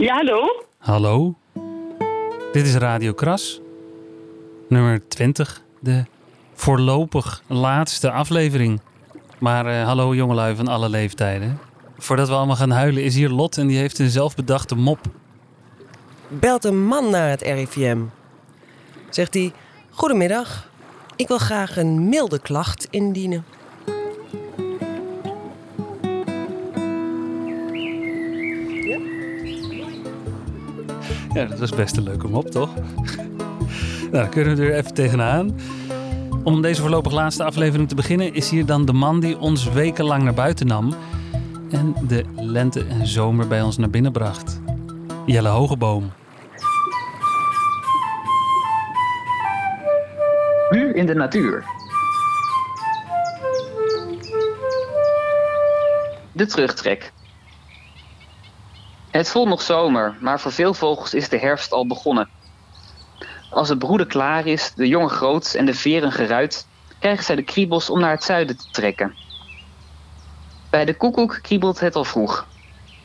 [0.00, 0.64] Ja, hallo?
[0.78, 1.34] Hallo.
[2.52, 3.60] Dit is Radio Kras.
[4.68, 5.62] Nummer 20.
[5.80, 6.04] De
[6.54, 8.80] voorlopig laatste aflevering.
[9.38, 11.58] Maar uh, hallo jongelui van alle leeftijden.
[11.98, 14.98] Voordat we allemaal gaan huilen is hier Lot en die heeft een zelfbedachte mop.
[16.28, 18.00] Belt een man naar het RIVM.
[19.10, 19.52] Zegt hij:
[19.90, 20.68] Goedemiddag,
[21.16, 23.44] ik wil graag een milde klacht indienen.
[31.48, 32.74] Dat was best een leuke mop, toch?
[34.10, 35.58] nou, dan kunnen we er even tegenaan.
[36.44, 40.22] Om deze voorlopig laatste aflevering te beginnen, is hier dan de man die ons wekenlang
[40.22, 40.94] naar buiten nam
[41.70, 44.60] en de lente en zomer bij ons naar binnen bracht.
[45.26, 46.12] Jelle Hogeboom.
[50.70, 51.64] Nu in de natuur.
[56.32, 57.12] De terugtrek.
[59.10, 62.30] Het voelt nog zomer, maar voor veel vogels is de herfst al begonnen.
[63.48, 67.42] Als het broeden klaar is, de jongen groot en de veren geruit, krijgen zij de
[67.42, 69.18] kriebels om naar het zuiden te trekken.
[70.70, 72.48] Bij de koekoek kriebelt het al vroeg.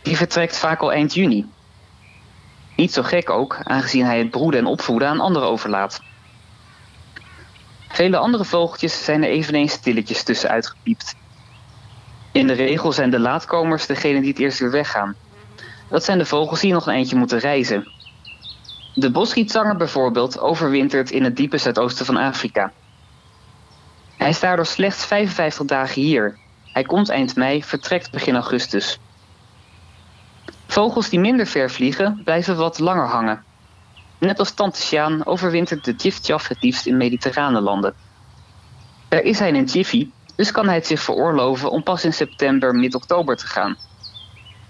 [0.01, 1.53] Die vertrekt vaak al eind juni.
[2.75, 6.03] Niet zo gek ook, aangezien hij het broeden en opvoeden aan anderen overlaat.
[7.87, 11.15] Vele andere vogeltjes zijn er eveneens stilletjes tussen uitgepiept.
[12.31, 15.15] In de regel zijn de laatkomers degene die het eerst weer weggaan.
[15.87, 17.93] Dat zijn de vogels die nog een eindje moeten reizen.
[18.93, 22.73] De bosrietzanger bijvoorbeeld overwintert in het diepe zuidoosten van Afrika.
[24.15, 26.39] Hij is daardoor slechts 55 dagen hier.
[26.71, 28.99] Hij komt eind mei, vertrekt begin augustus.
[30.67, 33.45] Vogels die minder ver vliegen, blijven wat langer hangen.
[34.19, 37.95] Net als tante Sjaan overwintert de tjiftjaf het liefst in mediterrane landen.
[39.07, 42.75] Daar is hij in Jiffy, dus kan hij het zich veroorloven om pas in september,
[42.75, 43.77] mid-oktober te gaan.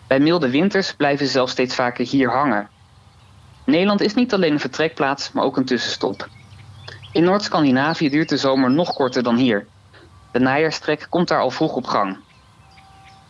[0.07, 2.69] Bij milde winters blijven ze zelfs steeds vaker hier hangen.
[3.65, 6.29] Nederland is niet alleen een vertrekplaats, maar ook een tussenstop.
[7.11, 9.67] In Noord-Scandinavië duurt de zomer nog korter dan hier.
[10.31, 12.17] De najaarstrek komt daar al vroeg op gang.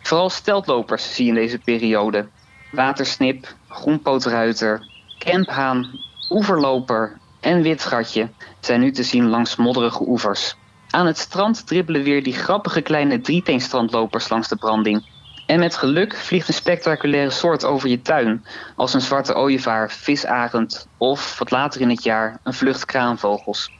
[0.02, 2.28] Vooral steltlopers zie je in deze periode.
[2.70, 5.90] Watersnip, groenpootruiter, kemphaan,
[6.30, 10.54] oeverloper en witgatje zijn nu te zien langs modderige oevers.
[10.90, 15.15] Aan het strand dribbelen weer die grappige kleine drieteenstrandlopers langs de branding.
[15.46, 18.46] En met geluk vliegt een spectaculaire soort over je tuin,
[18.76, 23.70] als een zwarte ooievaar, visarend of, wat later in het jaar, een vlucht kraanvogels.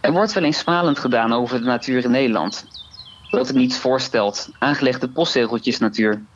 [0.00, 2.66] Er wordt wel eens smalend gedaan over de natuur in Nederland.
[3.30, 6.26] Dat het niets voorstelt, aangelegde postzegeltjesnatuur.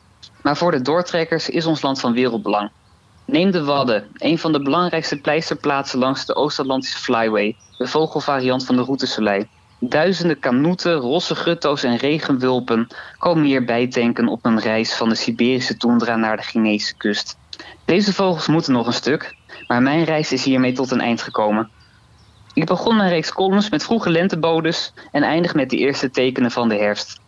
[0.41, 2.71] Maar voor de doortrekkers is ons land van wereldbelang.
[3.25, 8.75] Neem de Wadden, een van de belangrijkste pleisterplaatsen langs de Oost-Atlantische Flyway, de vogelvariant van
[8.75, 9.45] de Route Soleil.
[9.81, 15.77] Duizenden kanoeten, rosse gutto's en regenwulpen komen hier bijtanken op een reis van de Siberische
[15.77, 17.37] toendra naar de Chinese kust.
[17.85, 19.35] Deze vogels moeten nog een stuk,
[19.67, 21.71] maar mijn reis is hiermee tot een eind gekomen.
[22.53, 26.69] Ik begon mijn reeks columns met vroege lentebodes en eindig met de eerste tekenen van
[26.69, 27.19] de herfst.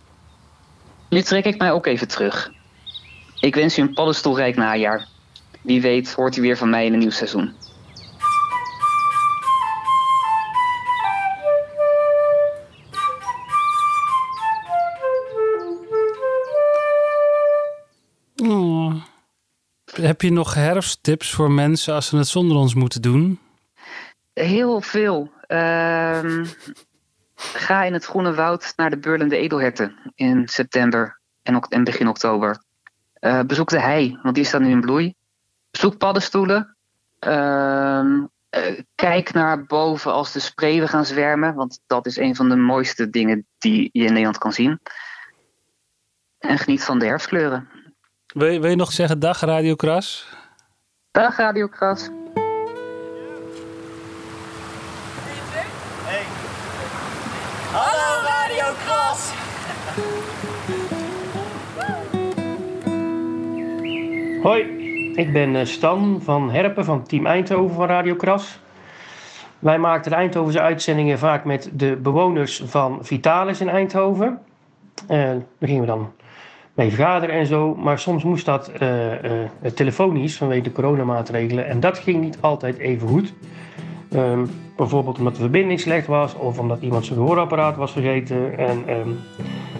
[1.09, 2.51] Nu trek ik mij ook even terug.
[3.39, 5.07] Ik wens u een paddenstoelrijk najaar.
[5.61, 7.55] Wie weet hoort u weer van mij in een nieuw seizoen.
[20.01, 23.39] Heb je nog herfsttips voor mensen als ze het zonder ons moeten doen?
[24.33, 25.31] Heel veel.
[25.47, 26.45] Ehm,
[27.35, 32.63] ga in het Groene Woud naar de Beurlende Edelherten in september en, begin oktober.
[33.19, 35.13] Uh, bezoek de hei, want die staat nu in bloei.
[35.71, 36.75] Zoek paddenstoelen.
[37.19, 42.49] Ehm, eh, kijk naar boven als de spreeuwen gaan zwermen, want dat is een van
[42.49, 44.79] de mooiste dingen die je in Nederland kan zien.
[46.39, 47.80] En geniet van de herfstkleuren.
[48.33, 50.27] Wil je, wil je nog zeggen dag Radio Kras?
[51.11, 52.09] Dag Radio Kras.
[56.05, 56.23] Hey.
[57.71, 59.31] Hallo Radio Kras.
[64.43, 64.61] Hoi,
[65.15, 68.59] ik ben eh, Stan van Herpen van Team Eindhoven van Radio Kras.
[69.59, 74.39] Wij maakten de Eindhovense uitzendingen vaak met de bewoners van Vitalis in Eindhoven.
[75.07, 76.13] En daar gingen we dan
[76.73, 77.75] mee vergaderen en zo.
[77.75, 79.39] Maar soms moest dat uh, uh,
[79.75, 81.67] telefonisch vanwege de coronamaatregelen.
[81.67, 83.33] En dat ging niet altijd even goed.
[84.15, 88.57] Um, bijvoorbeeld omdat de verbinding slecht was of omdat iemand zijn gehoorapparaat was vergeten.
[88.57, 89.19] En um,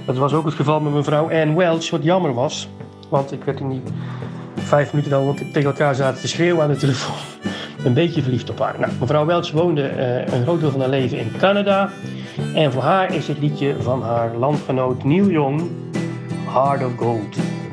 [0.06, 2.70] dat was ook het geval met mevrouw Anne Welch, wat jammer was.
[3.10, 3.82] Want ik werd in die
[4.56, 7.16] vijf minuten dat we tegen elkaar zaten te schreeuwen aan de telefoon.
[7.86, 8.80] Een beetje verliefd op haar.
[8.80, 11.90] Nou, mevrouw Welch woonde uh, een groot deel van haar leven in Canada.
[12.56, 15.62] En voor haar is het liedje van haar landgenoot Neil Young
[16.52, 17.71] Heart of Gold.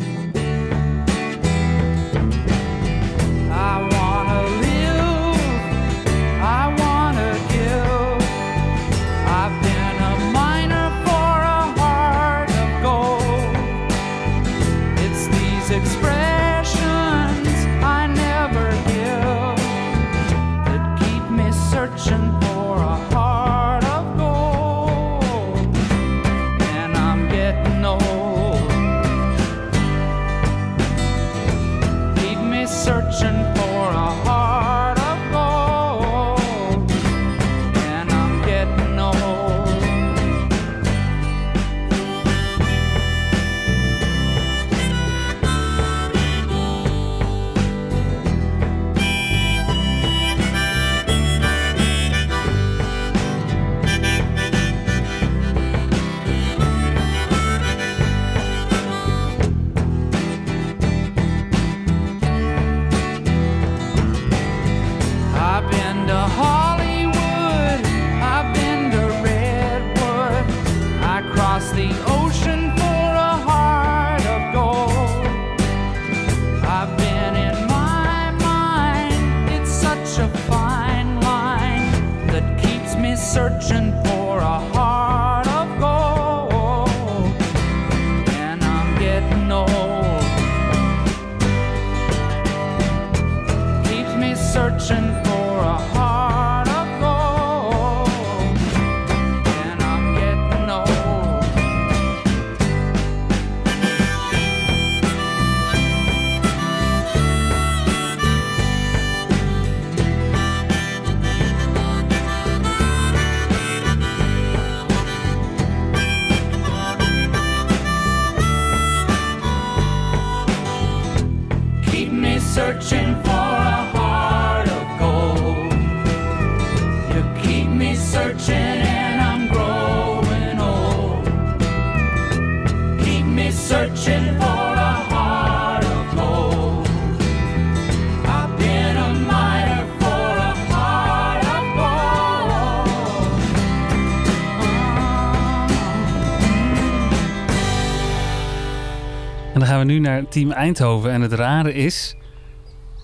[149.88, 151.10] Nu naar Team Eindhoven.
[151.10, 152.14] En het rare is,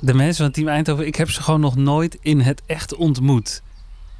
[0.00, 3.62] de mensen van Team Eindhoven, ik heb ze gewoon nog nooit in het echt ontmoet.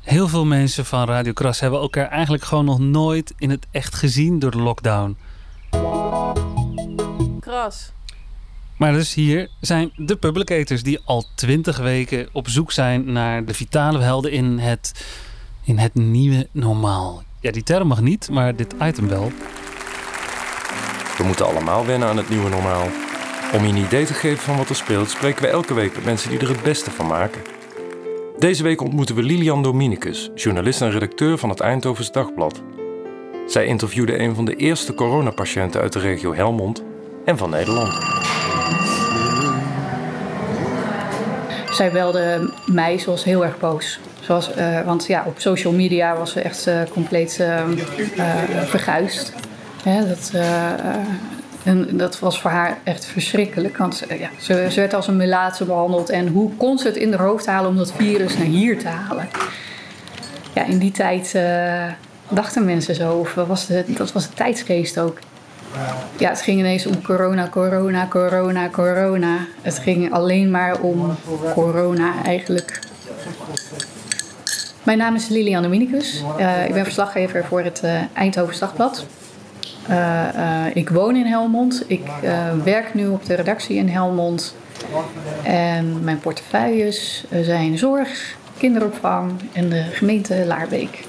[0.01, 3.95] Heel veel mensen van Radio Kras hebben elkaar eigenlijk gewoon nog nooit in het echt
[3.95, 5.17] gezien door de lockdown.
[7.41, 7.93] Kras.
[8.77, 13.55] Maar dus hier zijn de publicators die al twintig weken op zoek zijn naar de
[13.55, 15.07] vitale helden in het,
[15.65, 17.23] in het nieuwe normaal.
[17.41, 19.33] Ja, die term mag niet, maar dit item wel.
[21.19, 22.87] We moeten allemaal wennen aan het nieuwe normaal.
[23.53, 26.05] Om je een idee te geven van wat er speelt, spreken we elke week met
[26.05, 27.43] mensen die er het beste van maken.
[28.39, 32.63] Deze week ontmoeten we Lilian Dominicus, journalist en redacteur van het Eindhovens Dagblad.
[33.47, 36.83] Zij interviewde een van de eerste coronapatiënten uit de regio Helmond
[37.25, 37.93] en van Nederland.
[41.71, 44.01] Zij belde mij, was heel erg boos.
[44.27, 47.63] Was, eh, want ja, op social media was ze echt eh, compleet eh,
[48.65, 49.33] verguisd.
[49.85, 50.71] Dat, eh,
[51.63, 53.77] en dat was voor haar echt verschrikkelijk.
[53.77, 56.11] Want ja, ze, werd als een melaatse behandeld.
[56.11, 58.89] En hoe kon ze het in haar hoofd halen om dat virus naar hier te
[58.89, 59.29] halen?
[60.55, 61.85] Ja, in die tijd eh,
[62.29, 63.13] dachten mensen zo.
[63.13, 65.19] Of was dat was de tijdsgeest ook.
[66.19, 69.39] Ja, het ging ineens om corona, corona, corona, corona.
[69.63, 71.17] Het ging alleen maar om
[71.55, 72.81] corona eigenlijk.
[74.83, 76.23] Mijn naam is Lilian Dominicus.
[76.39, 77.83] Eh, ik ben verslaggever voor het
[78.13, 79.07] Eindhoven Dagblad.
[79.89, 81.85] Eh, eh, ik woon in Helmond.
[81.87, 84.55] Ik eh, werk nu op de redactie in Helmond.
[85.43, 91.05] En mijn portefeuilles zijn zorg, kinderopvang en de gemeente Laarbeek.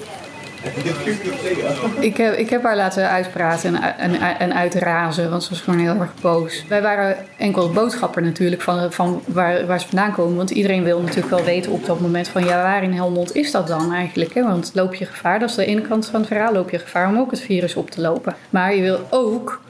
[1.98, 5.80] Ik heb, ik heb haar laten uitpraten en, en, en uitrazen, want ze was gewoon
[5.80, 6.64] heel erg boos.
[6.68, 10.36] Wij waren enkel boodschapper natuurlijk van, van waar, waar ze vandaan komen.
[10.36, 12.44] Want iedereen wil natuurlijk wel weten op dat moment van...
[12.44, 14.34] ja, waar in Helmond is dat dan eigenlijk?
[14.34, 14.42] Hè?
[14.42, 16.52] Want loop je gevaar, dat is de ene kant van het verhaal...
[16.52, 18.36] loop je gevaar om ook het virus op te lopen.
[18.50, 19.60] Maar je wil ook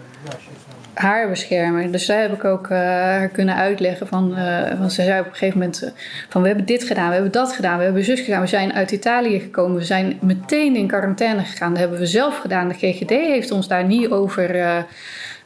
[0.99, 1.93] haar beschermen.
[1.93, 5.33] Dus daar heb ik ook eh, haar kunnen uitleggen van, eh, ze zei op een
[5.33, 5.91] gegeven moment eh,
[6.29, 8.73] van we hebben dit gedaan, we hebben dat gedaan, we hebben zus gedaan, we zijn
[8.73, 11.71] uit Italië gekomen, we zijn meteen in quarantaine gegaan.
[11.71, 12.69] Dat hebben we zelf gedaan.
[12.69, 14.85] De GGD heeft ons daar niet over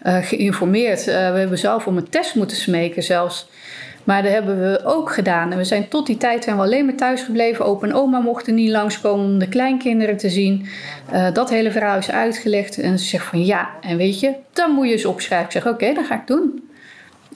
[0.03, 1.05] geïnformeerd.
[1.05, 3.49] We hebben zelf om een test moeten smeken zelfs.
[4.05, 5.53] Maar dat hebben we ook gedaan.
[5.53, 7.65] En we zijn tot die tijd zijn we alleen maar thuis gebleven.
[7.65, 10.67] Opa en oma mochten niet langskomen om de kleinkinderen te zien.
[11.11, 12.79] Eh, dat hele verhaal is uitgelegd.
[12.79, 15.47] En ze zegt van ja, en weet je, dan moet je eens opschrijven.
[15.47, 16.69] Ik zeg oké, dat ga ik doen.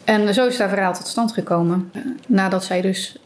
[0.05, 1.91] En zo is dat verhaal tot stand gekomen.
[1.93, 3.17] Eh, Nadat zij dus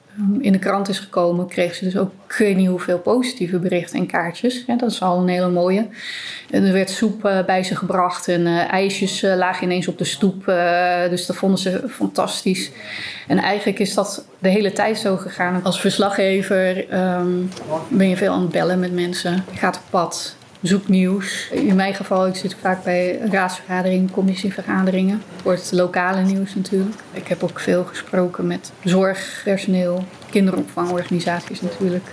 [0.41, 3.99] in de krant is gekomen, kreeg ze dus ook ik weet niet hoeveel positieve berichten
[3.99, 4.65] en kaartjes.
[4.67, 5.87] Ja, dat is al een hele mooie.
[6.51, 10.05] Er werd soep eh, bij ze gebracht en eh, ijsjes eh, lagen ineens op de
[10.05, 10.45] stoep.
[11.11, 12.71] dus dat vonden ze fantastisch.
[13.27, 15.61] En eigenlijk is dat de hele tijd zo gegaan.
[15.65, 17.33] Als verslaggever ehm,
[17.89, 19.45] ben je veel aan het bellen met mensen.
[19.53, 20.37] Je gaat op pad.
[20.63, 21.49] Zoek nieuws.
[21.51, 25.23] In mijn geval, ik zit vaak bij raadsvergaderingen, commissievergaderingen.
[25.43, 26.97] Voor het lokale nieuws natuurlijk.
[27.13, 32.09] Ik heb ook veel gesproken met zorgpersoneel, kinderopvangorganisaties natuurlijk.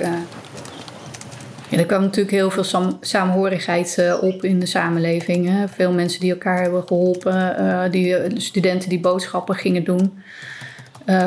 [1.70, 5.52] Ja, er kwam natuurlijk heel veel sam samenhorigheid uh, op in de samenleving.
[5.76, 10.24] Veel mensen die elkaar hebben geholpen, uh, die, studenten die boodschappen gingen doen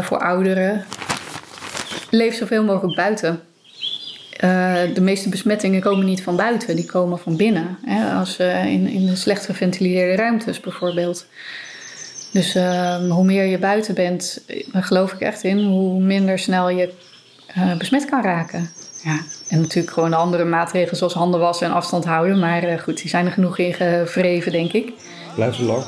[0.00, 0.84] voor ouderen.
[2.10, 3.40] Leef zoveel mogelijk buiten.
[4.44, 7.78] Uh, de meeste besmettingen komen niet van buiten, die komen van binnen.
[7.84, 8.14] Hè?
[8.14, 11.26] Als, uh, in, in slecht geventileerde ruimtes bijvoorbeeld.
[12.32, 16.68] Dus uh, hoe meer je buiten bent, daar geloof ik echt in, hoe minder snel
[16.68, 16.92] je
[17.78, 18.70] besmet kan raken.
[19.04, 19.20] Ja.
[19.48, 22.38] En natuurlijk gewoon andere maatregelen zoals handen wassen en afstand houden.
[22.38, 24.92] Maar goed, die zijn er genoeg in gevreven, denk ik.
[25.34, 25.84] Blijft ze lang?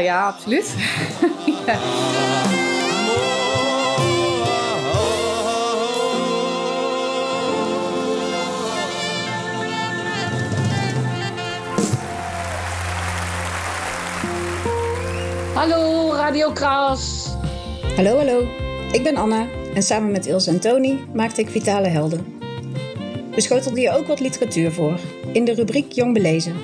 [0.00, 0.74] ja, absoluut.
[1.66, 2.63] ja.
[15.54, 17.34] Hallo, Radio Kras.
[17.96, 18.48] Hallo, hallo.
[18.92, 22.40] Ik ben Anna en samen met Ilse en Tony maakte ik Vitale Helden.
[23.34, 24.98] We schotelden je ook wat literatuur voor,
[25.32, 26.56] in de rubriek Jong Belezen.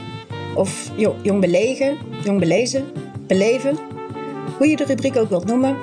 [0.54, 2.84] Of jo Jong Belegen, Jong Belezen,
[3.26, 3.78] Beleven.
[4.58, 5.76] Hoe je de rubriek ook wilt noemen,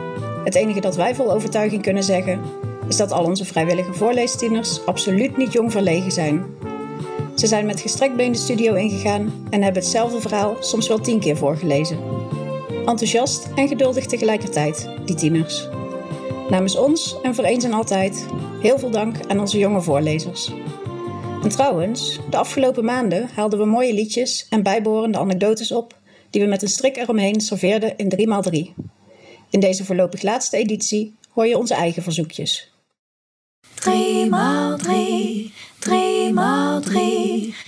[0.43, 2.41] het enige dat wij vol overtuiging kunnen zeggen,
[2.87, 6.45] is dat al onze vrijwillige voorleestieners absoluut niet jong verlegen zijn.
[7.35, 11.19] Ze zijn met gestrekt been de studio ingegaan en hebben hetzelfde verhaal soms wel tien
[11.19, 11.97] keer voorgelezen.
[12.87, 15.67] Enthousiast en geduldig tegelijkertijd, die tieners.
[16.49, 18.25] Namens ons en voor eens en altijd
[18.61, 20.51] heel veel dank aan onze jonge voorlezers.
[21.43, 25.97] En trouwens, de afgelopen maanden haalden we mooie liedjes en bijbehorende anekdotes op
[26.29, 28.83] die we met een strik eromheen serveerden in 3x3.
[29.49, 32.71] In deze voorlopig laatste editie hoor je onze eigen verzoekjes.
[33.79, 35.36] 3x3,
[35.87, 36.99] 3x3.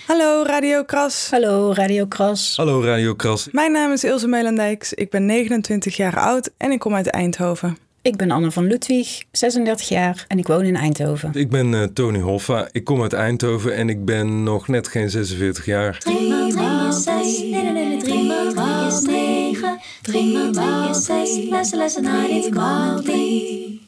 [0.08, 1.30] Hallo Radio Kras.
[1.32, 2.58] Hallo Radio Kras.
[2.58, 3.48] Hallo Radio Kras.
[3.52, 4.94] Mijn naam is Ilse Melandijks.
[4.94, 7.78] Ik ben 29 jaar oud en ik kom uit Eindhoven.
[8.02, 11.32] Ik ben Anne van Ludwig, 36 jaar en ik woon in Eindhoven.
[11.34, 12.68] Ik ben uh, Tony Hoffa.
[12.72, 15.98] Ik kom uit Eindhoven en ik ben nog net geen 46 jaar.
[15.98, 18.34] 3 is 6, nee nee nee, 3
[18.88, 19.19] is
[20.12, 22.50] 9, 3 is 6, lessen lessen naar dit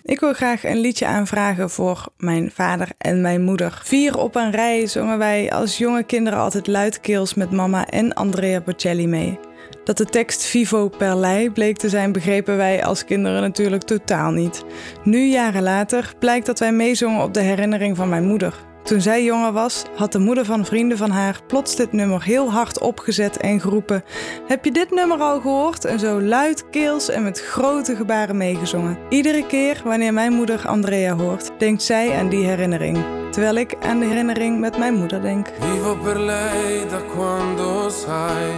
[0.04, 3.82] ik wil graag een liedje aanvragen voor mijn vader en mijn moeder.
[3.84, 8.62] Vier op een rij zongen wij als jonge kinderen altijd luidkeels met mama en Andrea
[8.62, 9.40] Bocelli mee.
[9.84, 14.32] Dat de tekst Vivo per lei bleek te zijn, begrepen wij als kinderen natuurlijk totaal
[14.32, 14.64] niet.
[15.04, 18.71] Nu, jaren later, blijkt dat wij meezongen op de herinnering van mijn moeder.
[18.84, 22.52] Toen zij jonger was, had de moeder van vrienden van haar plots dit nummer heel
[22.52, 24.04] hard opgezet en geroepen:
[24.48, 25.86] Heb je dit nummer al gehoord?
[25.86, 28.98] En zo luidkeels en met grote gebaren meegezongen.
[29.10, 32.98] Iedere keer wanneer mijn moeder Andrea hoort, denkt zij aan die herinnering.
[33.32, 35.48] Terwijl ik aan de herinnering met mijn moeder denk.
[35.60, 38.52] Vivo per lei da quando sai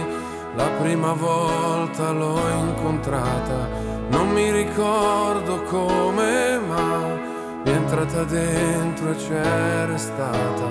[0.56, 3.68] la prima volta l'ho incontrata.
[4.10, 7.32] Non mi ricordo come ma
[7.74, 10.68] entrata dentro e c'è restata.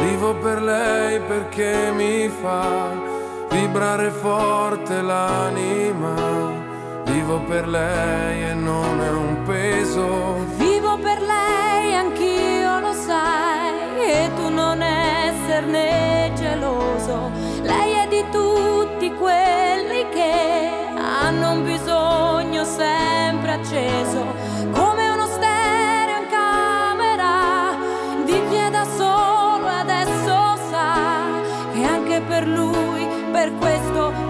[0.00, 2.92] Vivo per lei perché mi fa
[3.50, 6.68] vibrare forte l'anima.
[7.04, 10.46] Vivo per lei e non è un peso.
[10.56, 17.30] Vivo per lei, anch'io lo sai, e tu non esserne geloso.
[17.62, 24.39] Lei è di tutti quelli che hanno un bisogno sempre acceso
[32.40, 34.29] per lui, per questo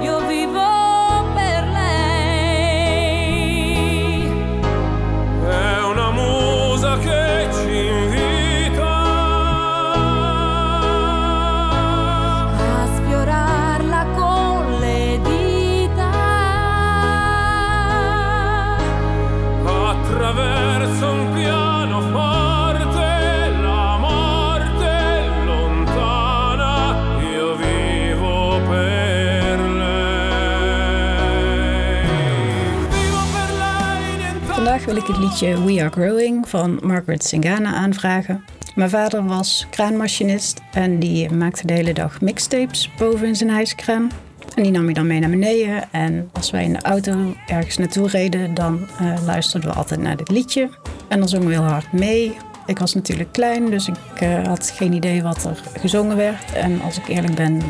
[34.91, 38.45] wil ik het liedje We Are Growing van Margaret Singana aanvragen.
[38.75, 44.11] Mijn vader was kraanmachinist en die maakte de hele dag mixtapes boven in zijn hijskraan.
[44.55, 45.93] En die nam hij dan mee naar beneden.
[45.93, 50.17] En als wij in de auto ergens naartoe reden, dan uh, luisterden we altijd naar
[50.17, 50.69] dit liedje.
[51.09, 52.37] En dan zongen we heel hard mee.
[52.67, 56.53] Ik was natuurlijk klein, dus ik uh, had geen idee wat er gezongen werd.
[56.53, 57.63] En als ik eerlijk ben,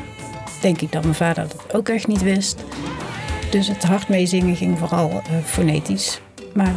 [0.61, 2.65] denk ik dat mijn vader dat ook echt niet wist.
[3.50, 6.21] Dus het hard meezingen ging vooral uh, fonetisch.
[6.55, 6.77] Maar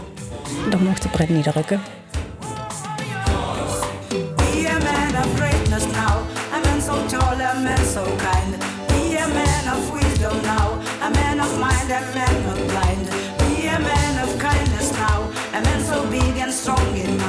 [0.70, 1.82] Dan mocht de pret niet drukken.
[16.64, 17.23] strong in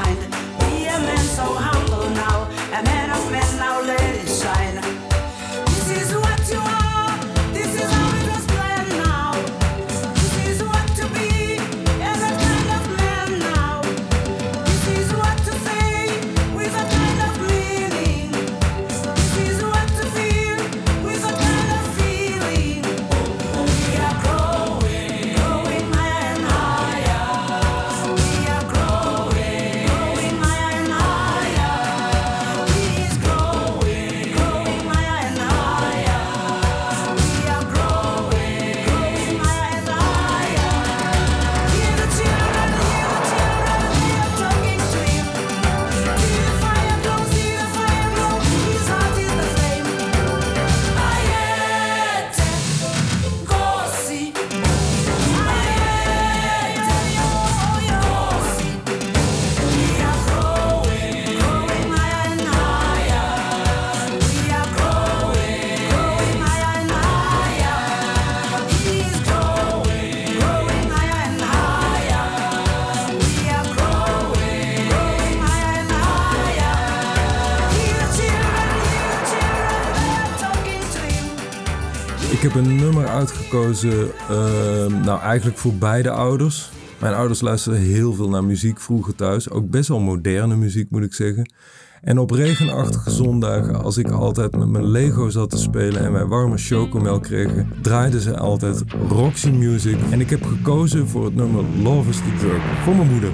[82.54, 86.70] heb een nummer uitgekozen, ehm, nou eigenlijk voor beide ouders.
[87.00, 89.50] Mijn ouders luisterden heel veel naar muziek vroeger thuis.
[89.50, 91.52] Ook best wel moderne muziek moet ik zeggen.
[92.02, 96.24] En op regenachtige zondagen, als ik altijd met mijn Lego zat te spelen en wij
[96.24, 99.96] warme chocomel kregen, draaiden ze altijd Roxy Music.
[100.10, 103.30] En ik heb gekozen voor het nummer Love is the Drug voor mijn moeder.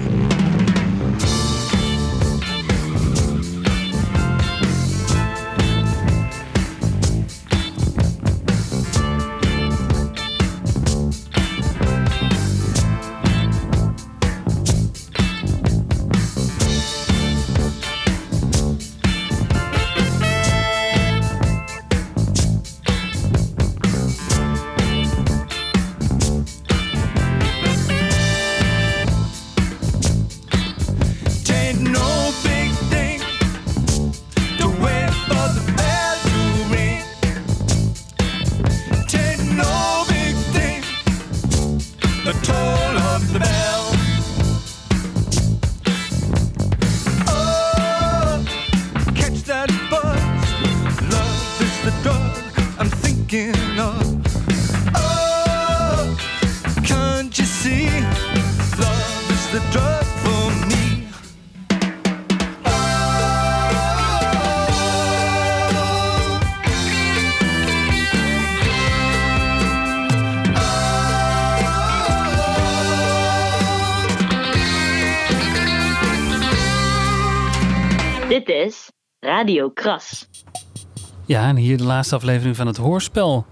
[81.31, 83.45] Ja, en hier de laatste aflevering van het hoorspel.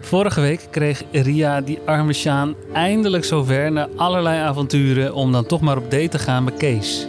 [0.00, 5.60] Vorige week kreeg Ria die arme Sjaan eindelijk zover na allerlei avonturen om dan toch
[5.60, 7.06] maar op date te gaan met Kees.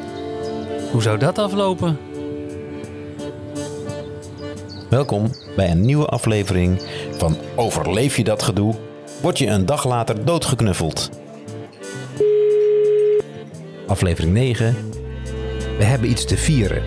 [0.91, 1.97] Hoe zou dat aflopen?
[4.89, 6.81] Welkom bij een nieuwe aflevering
[7.17, 8.75] van Overleef je dat gedoe?
[9.21, 11.09] Word je een dag later doodgeknuffeld?
[13.87, 14.75] Aflevering 9.
[15.77, 16.81] We hebben iets te vieren.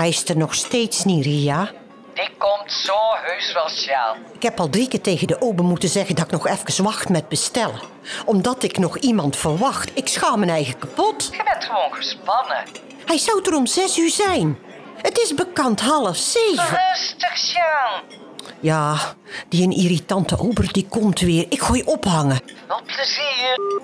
[0.00, 1.70] Hij is er nog steeds niet, Ria.
[2.14, 4.16] Die komt zo heus wel Sjaal.
[4.32, 7.08] Ik heb al drie keer tegen de ober moeten zeggen dat ik nog even wacht
[7.08, 7.80] met bestellen.
[8.24, 9.90] Omdat ik nog iemand verwacht.
[9.94, 11.28] Ik schaam mijn eigen kapot.
[11.32, 12.64] Je bent gewoon gespannen.
[13.06, 14.58] Hij zou er om zes uur zijn.
[14.96, 16.78] Het is bekend half zeven.
[16.90, 18.02] Rustig, Sjaan.
[18.60, 18.96] Ja,
[19.48, 21.46] die een irritante ober die komt weer.
[21.48, 22.40] Ik gooi ophangen.
[22.66, 23.82] Veel plezier.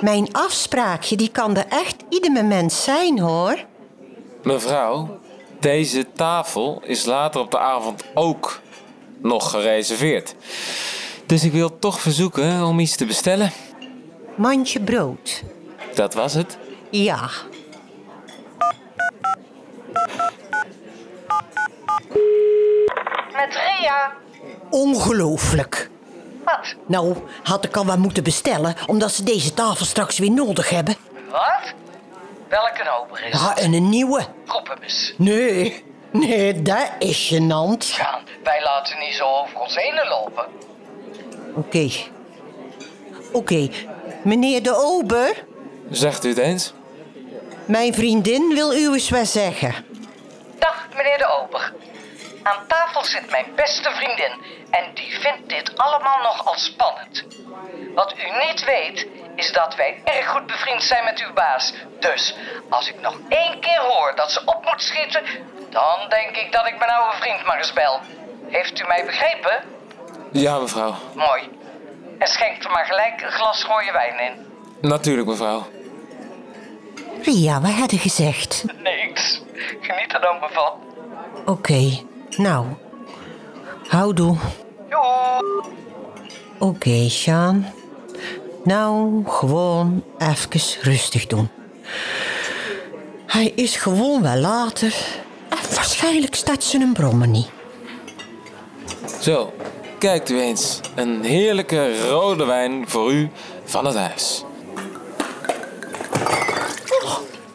[0.00, 3.64] Mijn afspraakje die kan er echt ieder moment zijn, hoor.
[4.46, 5.20] Mevrouw,
[5.60, 8.60] deze tafel is later op de avond ook
[9.22, 10.34] nog gereserveerd.
[11.26, 13.52] Dus ik wil toch verzoeken om iets te bestellen.
[14.36, 15.42] Mandje brood.
[15.94, 16.58] Dat was het.
[16.90, 17.30] Ja.
[23.32, 24.12] Met Ria.
[24.70, 25.90] Ongelooflijk.
[26.44, 26.74] Wat?
[26.86, 30.96] Nou, had ik al wat moeten bestellen, omdat ze deze tafel straks weer nodig hebben.
[31.30, 31.74] Wat?
[32.48, 34.24] Welke ober is Ja, en een nieuwe.
[34.82, 35.14] Eens.
[35.16, 37.84] Nee, nee, dat is gênant.
[37.84, 40.44] Sjaan, wij laten niet zo over ons heen lopen.
[41.54, 41.88] Oké.
[43.32, 43.68] Oké,
[44.22, 45.44] meneer de ober.
[45.90, 46.72] Zegt u het eens?
[47.66, 49.74] Mijn vriendin wil u eens wat zeggen.
[50.58, 51.72] Dag, meneer de Ober.
[52.46, 54.32] Aan tafel zit mijn beste vriendin
[54.70, 57.24] en die vindt dit allemaal nogal spannend.
[57.94, 61.72] Wat u niet weet, is dat wij erg goed bevriend zijn met uw baas.
[62.00, 62.36] Dus
[62.68, 65.22] als ik nog één keer hoor dat ze op moet schieten,
[65.70, 68.00] dan denk ik dat ik mijn oude vriend maar eens bel.
[68.48, 69.64] Heeft u mij begrepen?
[70.32, 70.94] Ja, mevrouw.
[71.14, 71.50] Mooi.
[72.18, 74.46] En schenkt er maar gelijk een glas rode wijn in.
[74.80, 75.66] Natuurlijk, mevrouw.
[77.22, 78.64] Ria, wat had je gezegd?
[78.82, 79.40] Niks.
[79.80, 80.72] Geniet er dan maar van.
[81.44, 82.04] Oké,
[82.36, 82.66] nou.
[83.88, 84.36] Houdoe.
[86.58, 87.66] Oké, Sjaan.
[88.64, 91.48] Nou, gewoon even rustig doen.
[93.26, 94.94] Hij is gewoon wel later.
[95.48, 97.48] En waarschijnlijk staat ze een brommen niet.
[99.20, 99.52] Zo,
[99.98, 100.80] kijkt u eens.
[100.94, 103.30] Een heerlijke rode wijn voor u
[103.64, 104.44] van het huis.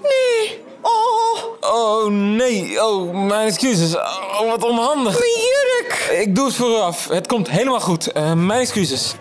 [0.01, 0.63] Nee.
[0.81, 1.80] Oh.
[1.91, 2.83] Oh, nee.
[2.83, 3.95] Oh, mijn excuses.
[3.95, 5.19] Oh, wat onhandig.
[5.19, 6.19] Mijn jurk.
[6.21, 7.07] Ik doe het voor u af.
[7.07, 8.11] Het komt helemaal goed.
[8.11, 9.13] Eh, mijn excuses.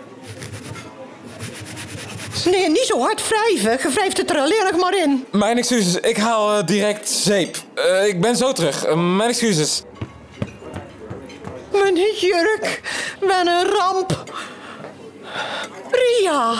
[2.45, 3.71] Nee, niet zo hard wrijven.
[3.81, 5.25] Je wrijft het er alleen nog maar in.
[5.31, 5.95] Mijn excuses.
[5.95, 7.57] Ik haal eh, direct zeep.
[7.73, 8.95] Eh, ik ben zo terug.
[8.95, 9.83] Mijn excuses.
[11.71, 12.81] Mijn jurk.
[13.19, 14.23] Wat een ramp.
[15.91, 16.53] Ria.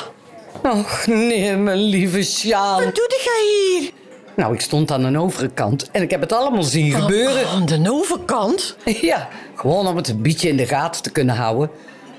[0.63, 2.83] Och nee, mijn lieve Sjaan.
[2.83, 4.00] Wat doe jij hier?
[4.35, 7.47] Nou, ik stond aan de overkant en ik heb het allemaal zien gebeuren.
[7.47, 8.75] Aan de overkant?
[9.01, 11.69] Ja, gewoon om het een beetje in de gaten te kunnen houden.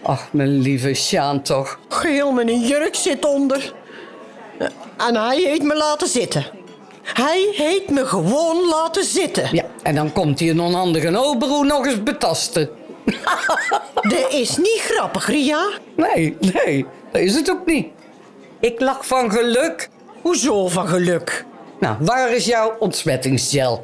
[0.03, 1.79] Ach, mijn lieve Sjaan toch.
[1.89, 3.75] Geel, mijn jurk zit onder.
[4.97, 6.47] En hij heeft me laten zitten.
[7.03, 9.49] Hij heeft me gewoon laten zitten.
[9.53, 12.71] Ja, en dan komt hij een onhandige oberoe nog eens betasten.
[13.95, 15.69] Dat is niet grappig, Ria.
[15.97, 17.87] Nee, nee, dat is het ook niet.
[18.61, 19.89] Ik lach van geluk.
[20.23, 21.45] Hoezo van geluk?
[21.83, 23.83] Nou, waar is jouw ontsmettingsgel?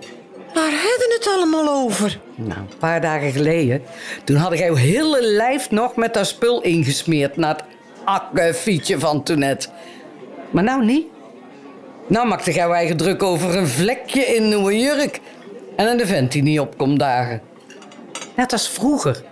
[0.55, 2.21] Waar hebben het allemaal over?
[2.35, 3.83] Nou, een paar dagen geleden,
[4.25, 7.65] toen had ik jouw hele lijf nog met dat spul ingesmeerd naar het
[8.05, 9.71] akkefietje van toen net.
[10.51, 11.07] Maar nou niet.
[12.07, 15.21] Nou maakte jouw eigen druk over een vlekje in uw jurk
[15.77, 17.43] en een vent die niet opkomt dagen.
[18.37, 19.23] Net als vroeger.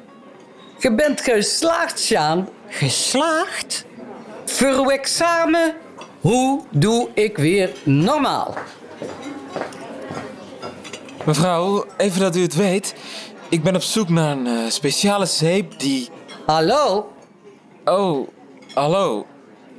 [0.78, 2.48] Je bent geslaagd, Sjaan.
[2.68, 3.84] Geslaagd?
[4.44, 5.74] Voor uw examen,
[6.26, 8.54] hoe doe ik weer normaal?
[11.24, 12.94] Mevrouw, even dat u het weet.
[13.48, 16.08] Ik ben op zoek naar een eh, speciale zeep die...
[16.46, 17.12] Hallo?
[17.84, 18.28] Oh,
[18.74, 19.26] hallo.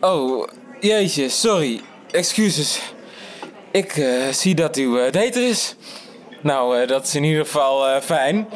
[0.01, 0.47] Oh,
[0.79, 1.81] jeetje, sorry.
[2.11, 2.81] Excuses.
[3.71, 5.75] Ik eh, zie dat uw uh, date er is.
[6.41, 8.47] Nou, eh, dat is in ieder geval eh, fijn.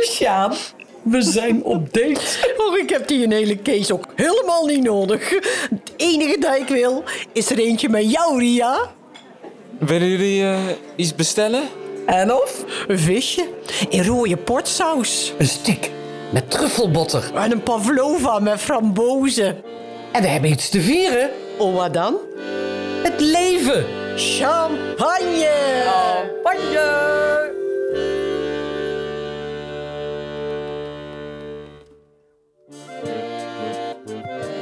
[0.12, 0.54] Sjaan,
[1.02, 2.20] we zijn op date.
[2.56, 5.30] Och, ik heb die een hele case ook helemaal niet nodig.
[5.70, 8.90] Het enige dat ik wil, is er eentje met jou, Ria.
[9.78, 10.58] Willen jullie eh,
[10.96, 11.62] iets bestellen?
[12.06, 12.64] En of?
[12.88, 13.48] Een visje
[13.88, 15.32] in rode portsaus.
[15.38, 15.90] Een stiek
[16.32, 17.30] met truffelbotter.
[17.34, 19.62] En een pavlova met frambozen.
[20.12, 21.30] En we hebben iets te vieren.
[21.58, 22.16] Oh, wat dan?
[23.02, 23.86] Het leven.
[24.16, 25.50] Champagne!
[25.84, 27.67] Champagne!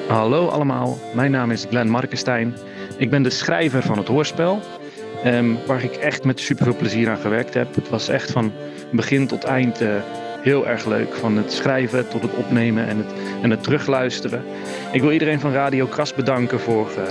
[0.09, 2.55] Hallo allemaal, mijn naam is Glenn Markenstein.
[2.99, 4.61] Ik ben de schrijver van het hoorspel,
[5.25, 7.75] ehm, waar ik echt met superveel plezier aan gewerkt heb.
[7.75, 8.53] Het was echt van
[8.92, 9.88] begin tot eind eh,
[10.40, 11.14] heel erg leuk.
[11.14, 14.42] Van het schrijven tot het opnemen en het, en het terugluisteren.
[14.92, 17.03] Ik wil iedereen van Radio Kras bedanken voor eh,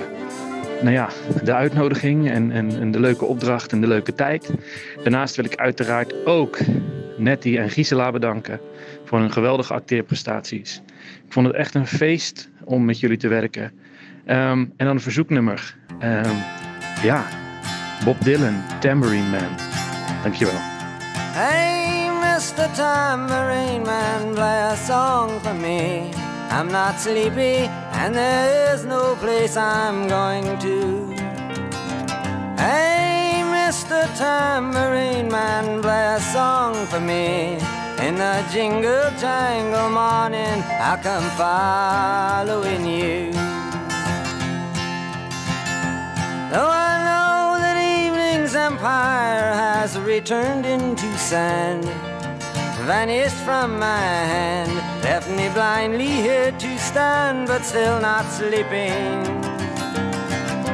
[0.81, 1.09] nou ja,
[1.43, 4.51] de uitnodiging en, en, en de leuke opdracht en de leuke tijd.
[5.03, 6.57] Daarnaast wil ik uiteraard ook
[7.17, 8.59] Nettie en Gisela bedanken
[9.03, 10.81] voor hun geweldige acteerprestaties.
[11.25, 13.71] Ik vond het echt een feest om met jullie te werken.
[14.25, 15.75] Ehm, en dan een verzoeknummer.
[15.99, 16.35] Ehm,
[17.03, 17.23] ja,
[18.03, 19.49] Bob Dylan, Tambourine Man.
[20.23, 20.59] Dankjewel.
[21.33, 22.69] Hey, Mr.
[22.75, 26.09] Tambourine Man, play a song for me.
[26.49, 31.13] I'm not sleepy, and there's no place I'm going to.
[32.57, 34.07] Hey, Mr.
[34.17, 37.57] Tambourine Man, play a song for me.
[38.05, 43.31] In the jingle jangle morning, I come following you.
[46.51, 51.85] Though I know that evening's empire has returned into sand,
[52.85, 54.71] vanished from my hand,
[55.03, 59.23] left me blindly here to stand, but still not sleeping.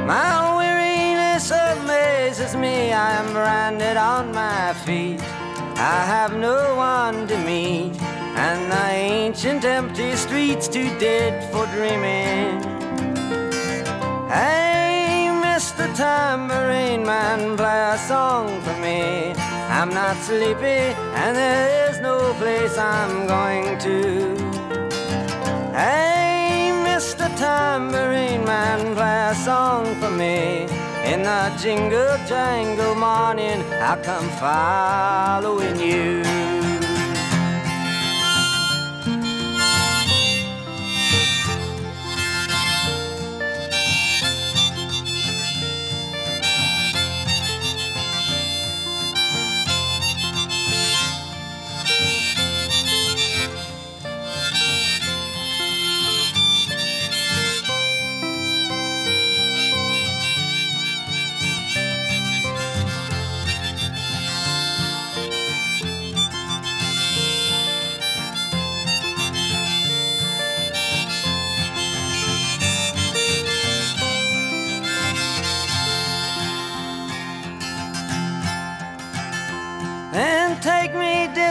[0.05, 5.21] My weariness amazes me, I am branded on my feet.
[5.83, 7.99] I have no one to meet,
[8.37, 12.61] and the ancient empty streets too dead for dreaming.
[14.29, 15.91] Hey, Mr.
[15.95, 19.33] Tambourine Man, play a song for me.
[19.71, 24.37] I'm not sleepy, and there is no place I'm going to.
[25.73, 27.25] Hey, Mr.
[27.39, 30.80] Tambourine Man, play a song for me.
[31.05, 36.50] In the jingle jangle morning, I'll come following you.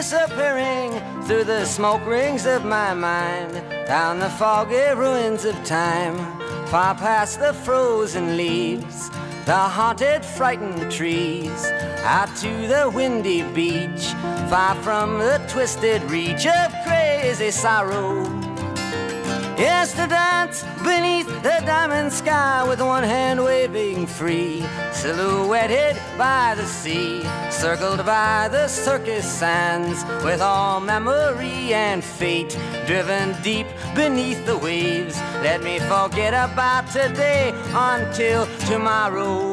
[0.00, 0.90] Disappearing
[1.24, 3.52] through the smoke rings of my mind,
[3.86, 6.16] down the foggy ruins of time,
[6.68, 9.10] far past the frozen leaves,
[9.44, 11.66] the haunted, frightened trees,
[12.02, 14.06] out to the windy beach,
[14.48, 18.39] far from the twisted reach of crazy sorrow.
[19.60, 26.64] Yes, to dance beneath the diamond sky with one hand waving free, silhouetted by the
[26.64, 34.56] sea, circled by the circus sands, with all memory and fate driven deep beneath the
[34.56, 35.16] waves.
[35.42, 39.49] Let me forget about today until tomorrow.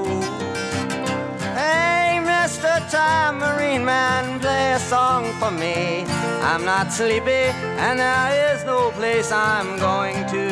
[2.89, 6.06] Tambourine Man, play a song for me.
[6.41, 7.52] I'm not sleepy,
[7.84, 10.45] and there is no place I'm going to.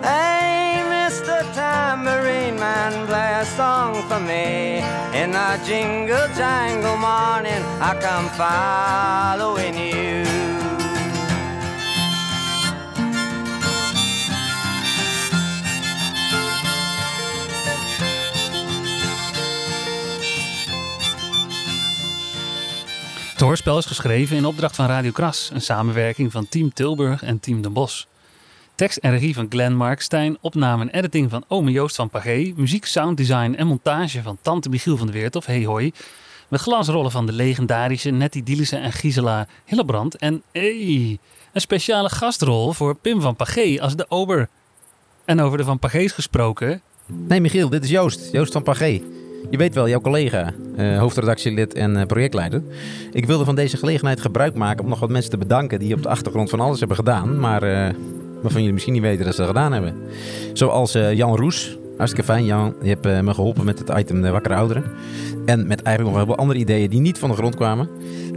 [0.00, 1.42] Hey, Mr.
[1.54, 4.78] Tambourine Man, play a song for me.
[5.12, 10.39] In the jingle jangle morning, I come following you.
[23.40, 27.62] Het is geschreven in opdracht van Radio Kras, een samenwerking van Team Tilburg en Team
[27.62, 28.04] Den Bosch.
[28.74, 32.86] Tekst en regie van Glenn Markstein, opname en editing van Ome Joost van Pagé, muziek,
[32.86, 35.92] sounddesign en montage van Tante Michiel van de Weertof, hey hoi.
[36.48, 40.16] Met glansrollen van de legendarische Nettie Dielissen en Gisela Hillebrand.
[40.16, 41.18] En hey,
[41.52, 44.48] een speciale gastrol voor Pim van Pagé als de ober.
[45.24, 46.82] En over de Van Pagé's gesproken...
[47.06, 48.32] Nee, Michiel, dit is Joost.
[48.32, 49.00] Joost van Pagé.
[49.50, 52.62] Je weet wel, jouw collega, eh, hoofdredactielid en eh, projectleider.
[53.12, 56.02] Ik wilde van deze gelegenheid gebruik maken om nog wat mensen te bedanken die op
[56.02, 57.94] de achtergrond van alles hebben gedaan, maar eh,
[58.40, 59.94] waarvan jullie misschien niet weten dat ze dat gedaan hebben.
[60.52, 61.78] Zoals eh, Jan Roes.
[61.96, 62.74] Hartstikke fijn, Jan.
[62.82, 64.84] Je hebt me geholpen met het item de Wakkere Ouderen.
[65.46, 67.88] En met eigenlijk nog wel andere ideeën die niet van de grond kwamen.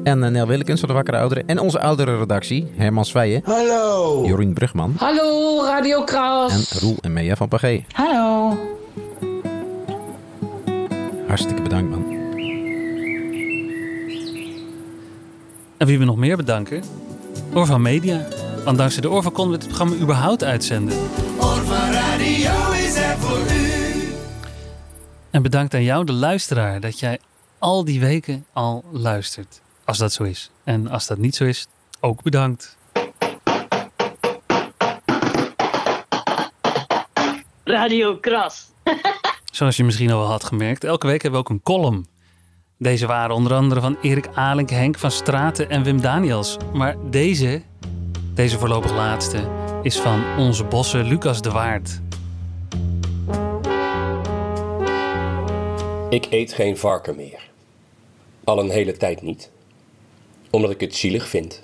[0.04, 1.48] En Nel Willekens van de Wakkere Ouderen.
[1.48, 3.42] En onze oudere redactie, Herman Swijen.
[3.44, 4.26] Hallo.
[4.26, 4.94] Jorien Brugman.
[4.98, 6.72] Hallo, Radio Kras.
[6.72, 7.84] En Roel en Mea van Pagé.
[7.92, 8.73] Hallo.
[11.34, 12.06] Hartstikke bedankt, man.
[15.78, 16.84] En wie we nog meer bedanken?
[17.54, 18.28] Orvan Media.
[18.64, 20.98] Want dankzij de Orvan konden we dit programma überhaupt uitzenden.
[21.40, 24.14] Orvan Radio is er voor u.
[25.30, 27.20] En bedankt aan jou, de luisteraar, dat jij
[27.60, 29.62] al die weken al luistert.
[29.86, 30.52] Als dat zo is.
[30.64, 31.68] En als dat niet zo is,
[32.00, 32.78] ook bedankt.
[37.64, 38.72] Radio Kras.
[39.54, 42.06] Zoals je misschien al had gemerkt, elke week hebben we ook een column.
[42.78, 46.58] Deze waren onder andere van Erik Alink, Henk van Straten en Wim Daniels.
[46.74, 47.62] Maar deze,
[48.34, 49.50] deze voorlopig laatste,
[49.82, 52.02] is van onze bossen Lucas de Waard.
[56.10, 57.50] Ik eet geen varken meer.
[58.44, 59.52] Al een hele tijd niet.
[60.50, 61.64] Omdat ik het zielig vind.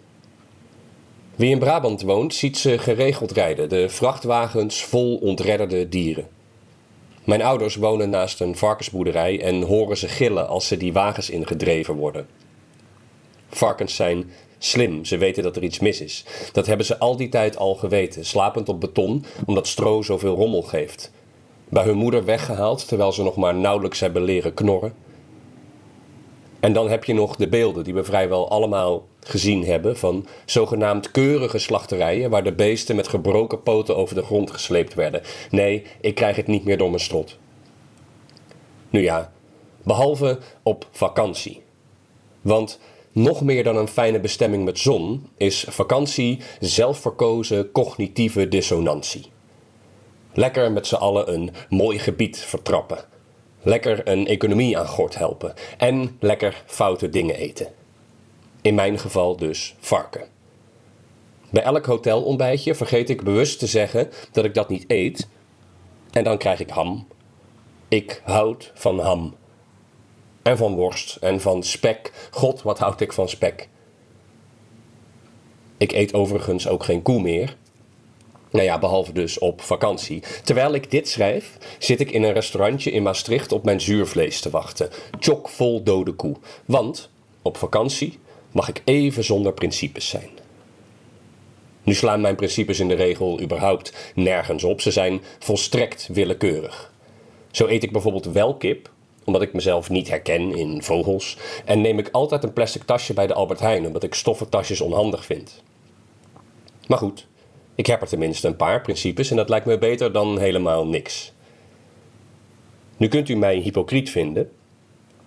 [1.36, 6.28] Wie in Brabant woont, ziet ze geregeld rijden, de vrachtwagens vol ontredderde dieren.
[7.30, 11.96] Mijn ouders wonen naast een varkensboerderij en horen ze gillen als ze die wagens ingedreven
[11.96, 12.28] worden.
[13.50, 16.26] Varkens zijn slim, ze weten dat er iets mis is.
[16.52, 20.62] Dat hebben ze al die tijd al geweten, slapend op beton, omdat stro zoveel rommel
[20.62, 21.12] geeft.
[21.70, 24.94] Bij hun moeder weggehaald terwijl ze nog maar nauwelijks hebben leren knorren.
[26.60, 31.12] En dan heb je nog de beelden die we vrijwel allemaal gezien hebben van zogenaamd
[31.12, 35.22] keurige slachterijen waar de beesten met gebroken poten over de grond gesleept werden.
[35.52, 37.38] Nee, ik krijg het niet meer door mijn strot.
[38.90, 39.32] Nu ja,
[39.84, 41.62] behalve op vakantie.
[42.42, 42.80] Want
[43.12, 49.26] nog meer dan een fijne bestemming met zon is vakantie zelfverkozen cognitieve dissonantie.
[50.34, 52.98] Lekker met z'n allen een mooi gebied vertrappen.
[53.62, 55.54] Lekker een economie aan gort helpen.
[55.78, 57.68] En lekker foute dingen eten.
[58.62, 60.28] In mijn geval dus varken.
[61.52, 65.28] Bij elk hotelontbijtje vergeet ik bewust te zeggen dat ik dat niet eet.
[66.12, 67.08] En dan krijg ik ham.
[67.88, 69.36] Ik houd van ham.
[70.41, 72.30] En van worst en van spek.
[72.32, 73.69] God, wat houd ik van spek.
[75.78, 77.58] Ik eet overigens ook geen koe meer.
[78.52, 80.24] Nou ja, behalve dus op vakantie.
[80.43, 84.50] Terwijl ik dit schrijf, zit ik in een restaurantje in Maastricht op mijn zuurvlees te
[84.50, 84.89] wachten.
[85.19, 86.36] Chockvol dode koe.
[86.65, 87.10] Want
[87.41, 88.19] op vakantie
[88.52, 90.30] mag ik even zonder principes zijn.
[91.84, 94.82] Nu slaan mijn principes in de regel überhaupt nergens op.
[94.82, 96.94] Ze zijn volstrekt willekeurig.
[97.52, 98.90] Zo eet ik bijvoorbeeld wel kip,
[99.24, 101.38] omdat ik mezelf niet herken in vogels.
[101.66, 104.82] En neem ik altijd een plastic tasje bij de Albert Heijn, omdat ik stoffen tasjes
[104.82, 105.64] onhandig vind.
[106.88, 107.28] Maar goed,
[107.76, 111.34] ik heb er tenminste een paar principes en dat lijkt me beter dan helemaal niks.
[112.98, 114.52] Nu kunt u mij hypocriet vinden,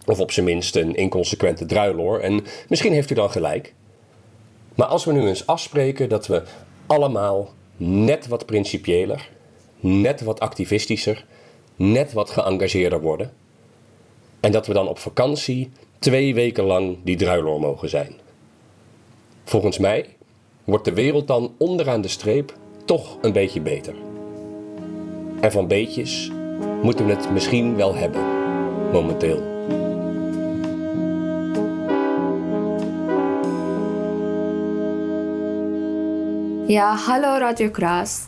[0.07, 3.75] of op zijn minst een inconsequente druiloor, en misschien heeft u dan gelijk.
[4.75, 6.43] Maar als we nu eens afspreken dat we
[6.87, 9.29] allemaal net wat principiëler,
[9.81, 11.25] net wat activistischer,
[11.77, 13.33] net wat geëngageerder worden,
[14.41, 18.13] en dat we dan op vakantie twee weken lang die druiloor mogen zijn.
[19.45, 20.07] Volgens mij
[20.65, 23.95] wordt de wereld dan onderaan de streep toch een beetje beter.
[25.41, 26.31] En van beetjes
[26.83, 28.23] moeten we het misschien wel hebben,
[28.93, 29.52] momenteel.
[36.73, 38.25] Ja, hallo Radio Kras.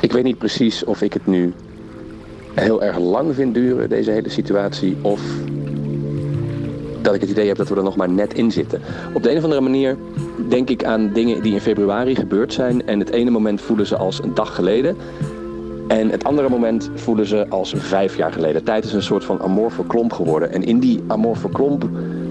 [0.00, 1.52] Ik weet niet precies of ik het nu
[2.52, 5.20] heel erg lang vind duren, deze hele situatie, of
[7.02, 8.80] dat ik het idee heb dat we er nog maar net in zitten.
[9.14, 9.96] Op de een of andere manier
[10.48, 13.96] denk ik aan dingen die in februari gebeurd zijn en het ene moment voelen ze
[13.96, 14.96] als een dag geleden.
[15.88, 18.64] En het andere moment voelen ze als vijf jaar geleden.
[18.64, 20.52] Tijd is een soort van amorfe klomp geworden.
[20.52, 21.88] En in die amorfe klomp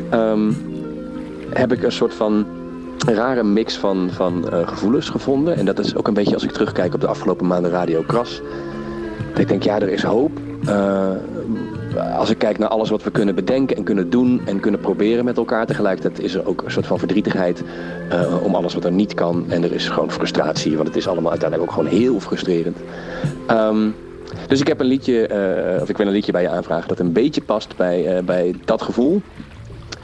[0.10, 0.52] ehm,
[1.50, 2.46] heb ik een soort van
[3.06, 5.56] rare mix van, van eh, gevoelens gevonden.
[5.56, 8.42] En dat is ook een beetje als ik terugkijk op de afgelopen maanden Radio Kras.
[9.36, 10.32] Ik denk, ja, er is hoop.
[10.66, 11.10] Uh,
[12.18, 15.26] als ik kijk naar alles wat we kunnen bedenken en kunnen doen en kunnen proberen
[15.26, 15.66] met elkaar.
[15.66, 17.64] Tegelijkertijd is er ook een soort van verdrietigheid
[18.12, 19.46] uh, om alles wat er niet kan.
[19.50, 22.78] En er is gewoon frustratie, want het is allemaal uiteindelijk ook gewoon heel frustrerend.
[23.52, 23.96] Um,
[24.48, 25.30] dus ik heb een liedje,
[25.82, 28.82] of ik wil een liedje bij je aanvragen dat een beetje past bij, bij dat
[28.82, 29.22] gevoel.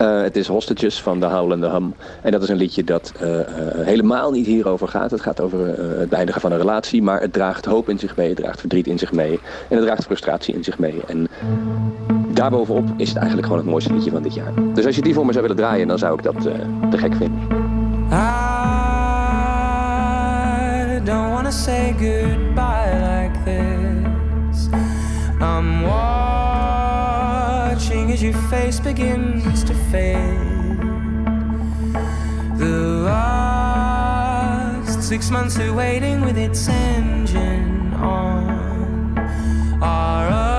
[0.01, 1.93] Uh, het is Hostages van The Howl and the Hum.
[2.21, 3.43] En dat is een liedje dat uh, uh,
[3.75, 5.11] helemaal niet hierover gaat.
[5.11, 5.67] Het gaat over
[5.99, 7.01] het beëindigen van een relatie.
[7.01, 8.27] Maar het draagt hoop in zich mee.
[8.27, 9.39] Het draagt verdriet in zich mee.
[9.69, 11.01] En het draagt frustratie in zich mee.
[11.07, 11.27] En
[12.33, 14.51] daarbovenop is het eigenlijk gewoon het mooiste liedje van dit jaar.
[14.73, 16.41] Dus als je die voor me zou willen draaien, dan zou ik dat
[16.91, 17.39] te gek vinden.
[18.11, 18.15] I
[21.03, 24.69] don't say goodbye like this.
[25.41, 25.83] I'm
[28.19, 30.77] as your face begins to fade.
[32.57, 39.17] The last six months of waiting with its engine on
[39.81, 40.58] are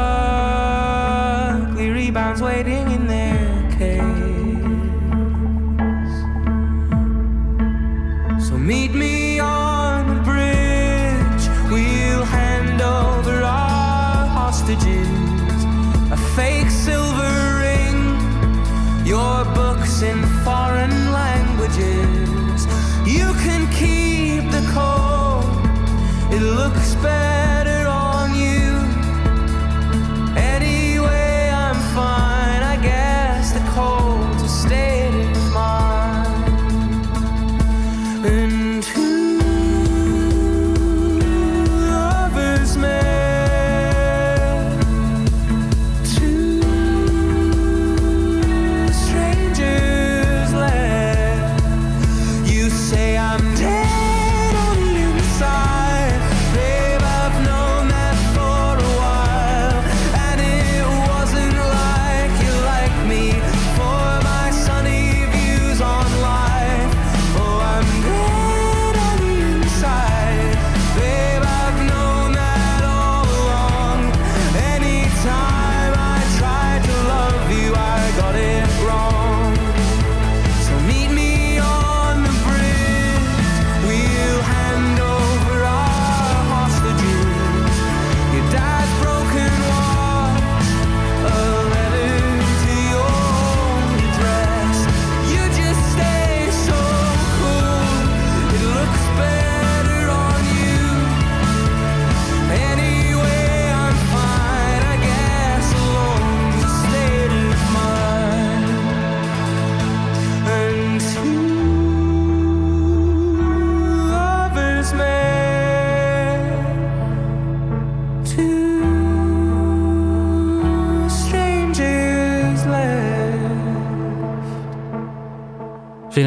[26.93, 27.50] expect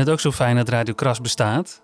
[0.04, 1.82] het ook zo fijn dat Radio Kras bestaat?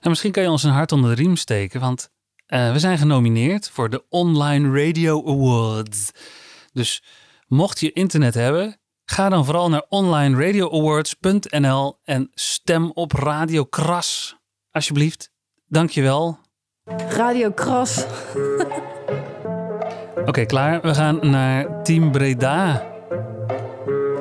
[0.00, 2.10] En misschien kan je ons een hart onder de riem steken, want
[2.46, 6.10] eh, we zijn genomineerd voor de Online Radio Awards.
[6.72, 7.02] Dus
[7.46, 14.36] mocht je internet hebben, ga dan vooral naar onlineradioawards.nl en stem op Radio Kras.
[14.70, 15.30] Alsjeblieft.
[15.66, 16.38] Dankjewel.
[17.08, 18.04] Radio Kras.
[20.26, 20.80] Oké, klaar.
[20.80, 22.90] We gaan naar Team Breda.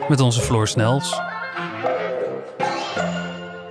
[0.07, 1.30] Met onze Floor Snels.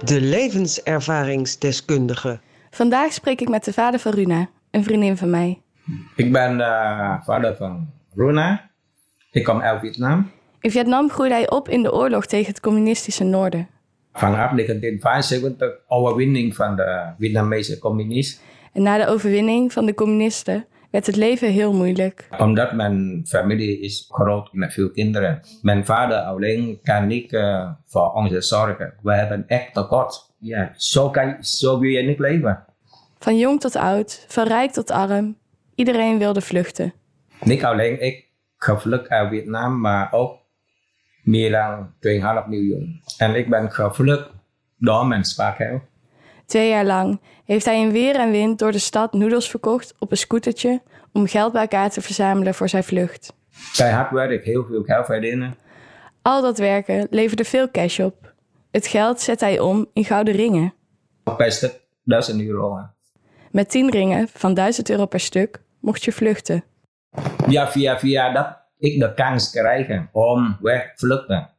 [0.04, 2.40] De levenservaringsdeskundige.
[2.70, 5.62] Vandaag spreek ik met de vader van Runa, een vriendin van mij.
[6.16, 8.70] Ik ben uh, vader van Runa.
[9.30, 10.30] Ik kom uit Vietnam.
[10.60, 13.68] In Vietnam groeide hij op in de oorlog tegen het communistische noorden.
[14.12, 18.42] Vanaf 1975 overwinning van de Vietnamese communisten.
[18.72, 22.28] En na de overwinning van de communisten werd het leven heel moeilijk.
[22.38, 25.40] Omdat mijn familie is groot met veel kinderen.
[25.62, 28.94] Mijn vader alleen kan niet uh, voor ons zorgen.
[29.02, 30.32] We hebben echt tekort.
[30.38, 32.64] Ja, zo, kan, zo wil je niet leven.
[33.18, 35.36] Van jong tot oud, van rijk tot arm.
[35.74, 36.92] Iedereen wilde vluchten.
[37.40, 40.38] Niet alleen ik gevlucht uit Vietnam, maar ook
[41.22, 41.92] meer dan
[42.44, 43.02] 2,5 miljoen.
[43.18, 44.30] En ik ben gevlucht
[44.76, 45.82] door mijn spaargeld.
[46.46, 47.20] Twee jaar lang
[47.50, 50.82] heeft hij in weer en wind door de stad noedels verkocht op een scootertje
[51.12, 53.32] om geld bij elkaar te verzamelen voor zijn vlucht.
[53.76, 55.54] Bij hard werk heel veel geld verdienen.
[56.22, 58.34] Al dat werken leverde veel cash op.
[58.70, 60.74] Het geld zet hij om in gouden ringen.
[61.36, 62.78] Best 1000 euro.
[63.50, 66.64] Met 10 ringen van 1000 euro per stuk mocht je vluchten.
[67.48, 71.50] Ja, via, via dat ik de kans krijg om weg vluchten.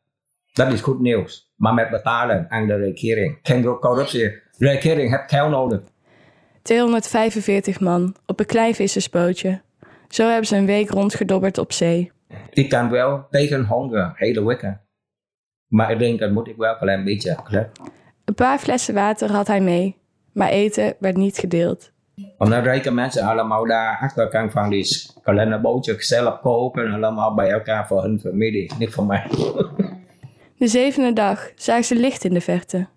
[0.54, 1.52] Dat is goed nieuws.
[1.56, 3.40] Maar met betalen aan de regering.
[3.42, 4.50] Geen corruptie.
[4.62, 5.80] Regering heeft geld nodig.
[6.62, 9.62] 245 man op een klein vissersbootje.
[10.08, 12.12] Zo hebben ze een week rondgedobberd op zee.
[12.50, 14.82] Ik kan wel tegen honger hele weken.
[15.68, 17.38] Maar ik denk dat moet ik wel een klein beetje
[18.26, 19.98] Een paar flessen water had hij mee,
[20.34, 21.92] maar eten werd niet gedeeld.
[22.38, 27.88] Omdat rijke mensen allemaal daar achterkant van die kleine bootjes zelf kopen, allemaal bij elkaar
[27.88, 29.28] voor hun familie, niet voor mij.
[30.58, 32.88] De zevende dag zagen ze licht in de verte.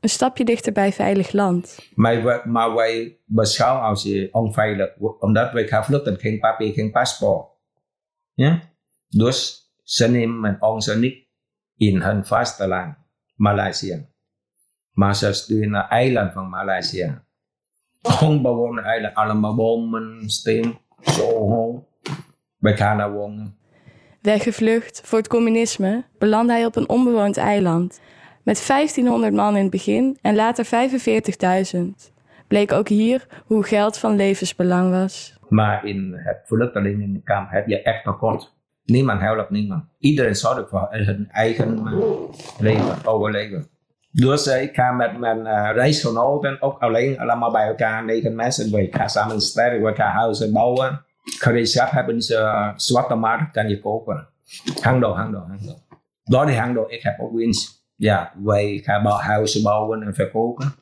[0.00, 1.78] Een stapje dichter bij veilig land.
[1.94, 6.90] Maar, wij- maar wij beschouwen als je onveilig, omdat wij gaan vluchten, geen papier, geen
[6.90, 7.46] paspoort.
[8.34, 8.60] Ja?
[9.08, 11.26] Dus ze nemen ons niet
[11.76, 12.96] in hun vasteland,
[13.34, 14.08] Maleisië.
[14.92, 17.20] Maar ze sturen naar eiland van Maleisië.
[18.22, 21.82] Onbewoonde eiland, allemaal bomen, steen, zo hoog.
[22.58, 23.56] Wij gaan daar wonen.
[24.20, 28.00] Weggevlucht voor het communisme belandde hij op een onbewoond eiland.
[28.42, 30.66] Met 1500 man in het begin en later
[31.74, 31.80] 45.000.
[32.48, 35.38] Bleek ook hier hoe geld van levensbelang was.
[35.48, 38.54] Maar in het vluchtelingenkamp heb je echt tekort.
[38.84, 39.84] Niemand helpt niemand.
[39.98, 41.92] Iedereen zorgt voor hun eigen eh,
[42.58, 43.68] leven, overleven.
[44.12, 48.70] Dus eh, ik ga met mijn eh, reisgenoten ook alleen allemaal bij elkaar, negen mensen.
[48.70, 51.04] We gaan samen sterren, we gaan huizen bouwen.
[51.22, 54.28] Gereedschap hebben ze uh, zwarte markt, kan je kopen.
[54.80, 55.78] Handel, handel, handel.
[56.24, 57.79] Door die handel, ik heb ook winst.
[58.00, 60.74] Ja, wij gaan huizen bouwen en verkopen.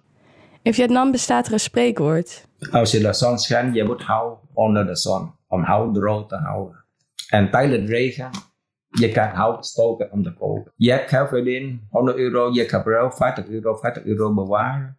[0.63, 2.49] In Vietnam bestaat er een spreekwoord.
[2.71, 5.33] Als je de zon schijnt, je moet houden onder de zon.
[5.47, 6.85] Om hout droog te houden.
[7.29, 8.31] En tijdens regen,
[8.89, 10.73] je kan hout stoken om te kopen.
[10.77, 14.99] Je hebt geld verdiend, 100 euro, je gebruikt 50 euro, 50 euro bewaren.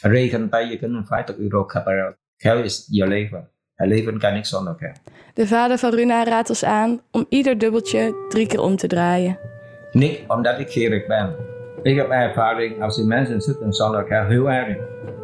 [0.00, 2.20] Regentijd, je kunt 50 euro gebruiken.
[2.36, 3.50] Geld is je leven.
[3.74, 5.00] Het leven kan niet zonder geld.
[5.34, 9.51] De vader van Runa raadt ons aan om ieder dubbeltje drie keer om te draaien.
[9.92, 11.36] Niet omdat ik gierig ben.
[11.82, 14.76] Ik heb ervaring als die mensen zitten zonder geld heel erg.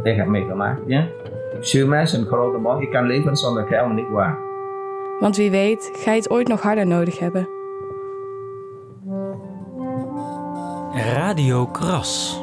[0.03, 1.07] Ik heb meegemaakt, ja.
[1.61, 4.39] Veel mensen, grote man, ik kan leven zonder geld, niet waar.
[5.21, 7.49] Want wie weet, ga je het ooit nog harder nodig hebben.
[11.15, 12.43] Radio Kras.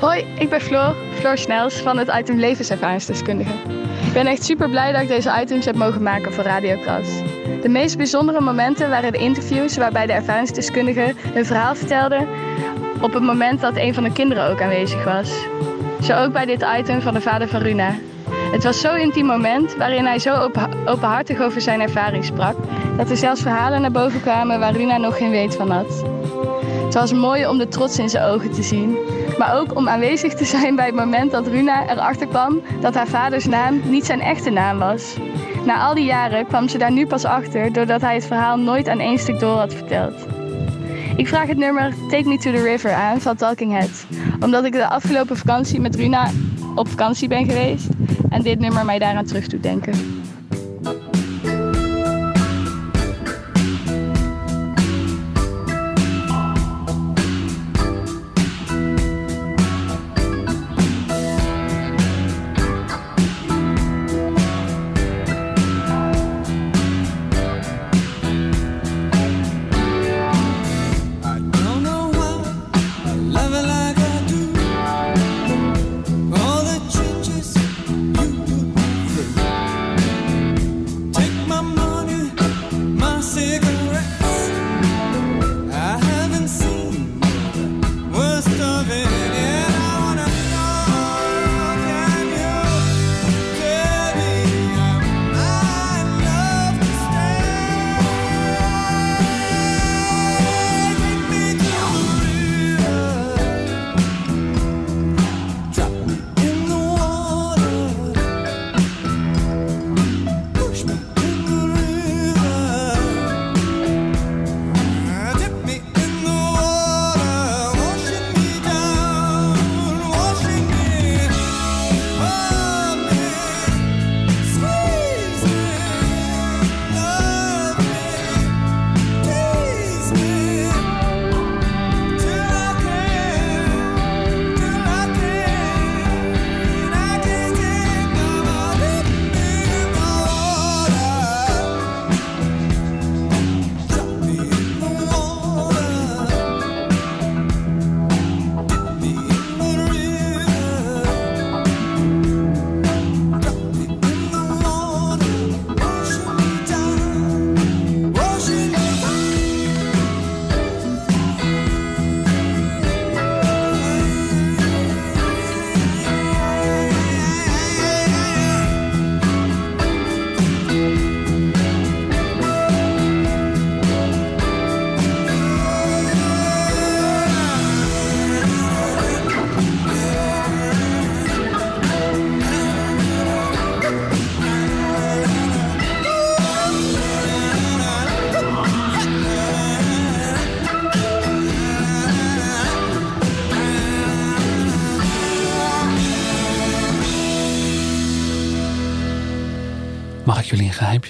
[0.00, 3.52] Hoi, ik ben Floor, Floor Snels van het item Levenservaringsdeskundige.
[4.06, 7.22] Ik ben echt super blij dat ik deze items heb mogen maken voor Radio Kras.
[7.66, 12.26] De meest bijzondere momenten waren de interviews waarbij de ervaringsdeskundige hun verhaal vertelde
[13.00, 15.30] op het moment dat een van de kinderen ook aanwezig was.
[16.02, 17.94] Zo ook bij dit item van de vader van Runa.
[18.52, 22.56] Het was zo'n intiem moment waarin hij zo open, openhartig over zijn ervaring sprak,
[22.96, 26.04] dat er zelfs verhalen naar boven kwamen waar Runa nog geen weet van had.
[26.84, 28.96] Het was mooi om de trots in zijn ogen te zien.
[29.38, 33.08] Maar ook om aanwezig te zijn bij het moment dat Runa erachter kwam dat haar
[33.08, 35.16] vaders naam niet zijn echte naam was.
[35.66, 38.88] Na al die jaren kwam ze daar nu pas achter doordat hij het verhaal nooit
[38.88, 40.26] aan één stuk door had verteld.
[41.16, 44.04] Ik vraag het nummer Take Me to the River aan van Talking Heads.
[44.40, 46.30] Omdat ik de afgelopen vakantie met Runa
[46.74, 47.88] op vakantie ben geweest.
[48.30, 50.24] En dit nummer mij daaraan terug doet denken.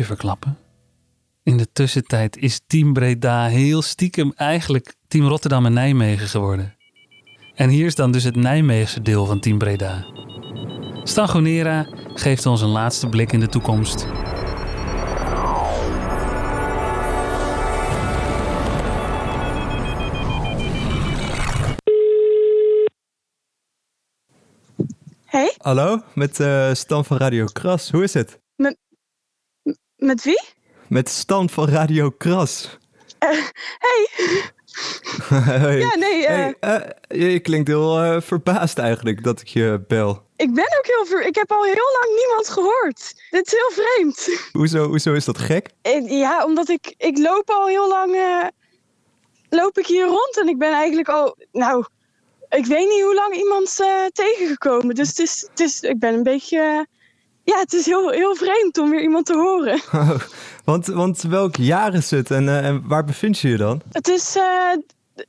[0.05, 0.59] Verklappen?
[1.42, 6.76] In de tussentijd is Team Breda heel stiekem eigenlijk Team Rotterdam en Nijmegen geworden.
[7.55, 10.05] En hier is dan dus het Nijmeegse deel van Team Breda.
[11.03, 14.07] Stangonera geeft ons een laatste blik in de toekomst.
[25.24, 25.55] Hey?
[25.59, 27.90] Hallo, met eh, Stan van Radio Kras.
[27.90, 28.44] Hoe is het?
[29.97, 30.40] Met, wie?
[30.88, 32.78] Met Stan van Radio Kras.
[33.18, 33.28] Eh,
[33.78, 34.09] hey.
[35.28, 35.78] Hey.
[35.78, 40.22] Ja, nee, eh, Hey, eh, je klinkt heel eh, verbaasd eigenlijk dat ik je bel.
[40.36, 41.26] Ik ben ook heel ver...
[41.26, 43.14] Ik heb al heel lang niemand gehoord.
[43.30, 44.40] Dit is heel vreemd.
[44.53, 45.70] Hoezo, hoezo is dat gek?
[45.82, 46.94] Eh, Ja, omdat ik...
[46.97, 48.14] Ik loop al heel lang...
[48.14, 48.47] eh,
[49.49, 51.36] loop ik hier rond en ik ben eigenlijk al...
[51.53, 51.84] Nou,
[52.49, 54.94] ik weet niet hoe lang iemand eh, tegengekomen.
[54.94, 55.80] Dus het is, het is...
[55.80, 56.86] Ik ben een beetje...
[57.47, 59.80] ja, het is heel, heel vreemd om weer iemand te horen.
[60.64, 63.82] want, want welk jaar is het en, eh, en waar bevind je je dan?
[63.90, 64.72] Het is eh,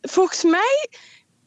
[0.01, 0.89] volgens mij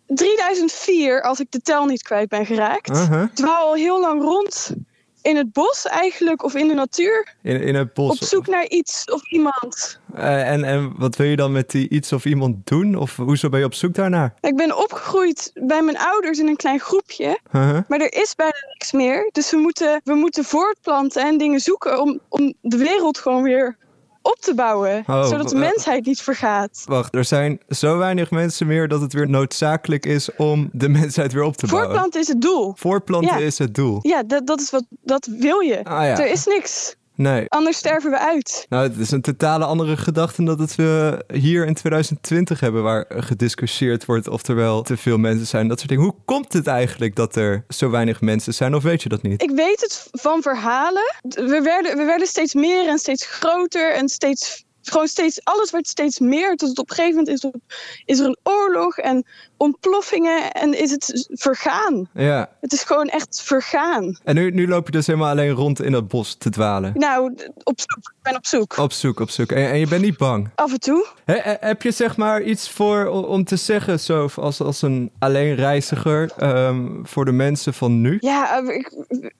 [0.07, 2.99] 3004, als ik de tel niet kwijt ben geraakt.
[2.99, 4.75] Ik dwaal al heel lang rond
[5.23, 7.35] in het bos eigenlijk, of in de natuur.
[7.43, 8.21] In, in het bos.
[8.21, 10.01] Op zoek naar iets of iemand.
[10.15, 12.95] Eh, en, en wat wil je dan met die iets of iemand doen?
[12.95, 14.35] Of hoezo ben je op zoek daarnaar?
[14.41, 17.39] Ik ben opgegroeid bij mijn ouders in een klein groepje.
[17.53, 17.79] Uh-huh.
[17.89, 19.29] Maar er is bijna niks meer.
[19.33, 23.77] Dus we moeten, we moeten voortplanten en dingen zoeken om, om de wereld gewoon weer
[24.23, 25.05] op te bouwen.
[25.07, 26.83] Oh, zodat de eh, mensheid niet vergaat.
[26.87, 31.33] Wacht, er zijn zo weinig mensen meer dat het weer noodzakelijk is om de mensheid
[31.33, 31.87] weer op te bouwen.
[31.89, 32.73] Voortplanten is het doel.
[32.77, 33.45] Voortplanten Ja.
[33.45, 33.99] is het doel.
[34.03, 35.85] Ja, dat, dat is wat dat wil je.
[35.85, 36.19] Ah, ja.
[36.19, 36.95] Er is niks.
[37.21, 37.49] Nee.
[37.49, 38.67] Anders sterven we uit.
[38.69, 42.83] Nou, het is een totale andere gedachte dan dat het we hier in 2020 hebben,
[42.83, 45.69] waar gediscussieerd wordt of er wel te veel mensen zijn.
[45.69, 46.05] Dat soort dingen.
[46.05, 49.43] Hoe komt het eigenlijk dat er zo weinig mensen zijn, of weet je dat niet?
[49.43, 51.15] Ik weet het van verhalen.
[51.23, 54.65] We werden, we werden steeds meer en steeds groter en steeds.
[54.83, 56.57] Gewoon steeds, alles werd steeds meer.
[56.57, 57.61] Tot het op een gegeven moment is er,
[58.05, 59.27] is er een oorlog en
[59.57, 62.09] ontploffingen en is het vergaan.
[62.15, 62.51] Ja.
[62.61, 64.19] Het is gewoon echt vergaan.
[64.25, 66.93] En nu, nu loop je dus helemaal alleen rond in het bos te dwalen.
[66.95, 67.99] Nou, op zoek.
[67.99, 68.77] Ik ben op zoek.
[68.77, 69.53] Op zoek, op zoek.
[69.53, 70.49] En, en je bent niet bang.
[70.55, 71.07] Af en toe.
[71.25, 76.31] Eh, heb je zeg maar iets voor om te zeggen, zo als, als een alleenreiziger,
[76.37, 78.17] ehm, voor de mensen van nu?
[78.21, 78.93] Ja, eh, ik-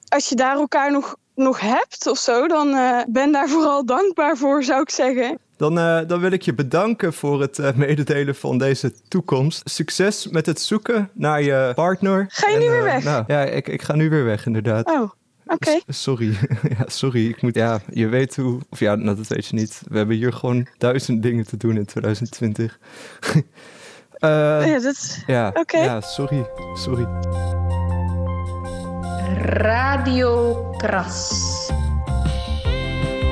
[0.09, 4.37] als je daar elkaar nog, nog hebt of zo, dan eh, ben daar vooral dankbaar
[4.37, 5.39] voor, zou ik zeggen.
[5.57, 9.71] Dan, eh, dan wil ik je bedanken voor het eh, mededelen van deze toekomst.
[9.71, 12.25] Succes met het zoeken naar je partner.
[12.29, 13.05] Ga je nu weer weg?
[13.05, 14.87] Nou, ja, ik, ik ga nu weer weg, inderdaad.
[14.91, 15.11] Oh,
[15.47, 15.81] oké.
[15.87, 16.27] Sorry.
[16.79, 17.29] ja, sorry.
[17.29, 18.61] Ik moet, ja, je weet hoe...
[18.71, 19.83] Of ja, nou, dat weet je niet.
[19.89, 22.79] We hebben hier gewoon duizend dingen te doen in 2020.
[24.21, 24.29] Eh,
[24.67, 25.79] Ja, dat- ja, oké.
[25.79, 26.47] ja, sorry.
[26.75, 27.07] Sorry.
[29.39, 31.73] Radio Kras.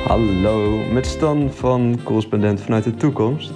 [0.07, 3.53] Hallo, met Stan van Correspondent vanuit de Toekomst.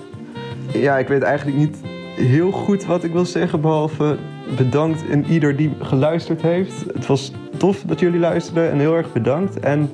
[0.73, 1.77] Ja, ik weet eigenlijk niet
[2.17, 4.17] heel goed wat ik wil zeggen, behalve
[4.57, 6.85] bedankt in ieder die geluisterd heeft.
[6.95, 9.61] Het was tof dat jullie luisterden en heel erg bedankt.
[9.61, 9.91] En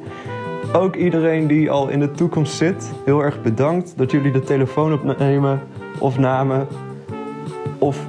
[0.73, 4.93] ook iedereen die al in de toekomst zit, heel erg bedankt dat jullie de telefoon
[4.93, 5.61] opnemen
[5.99, 6.67] of namen
[7.79, 8.07] of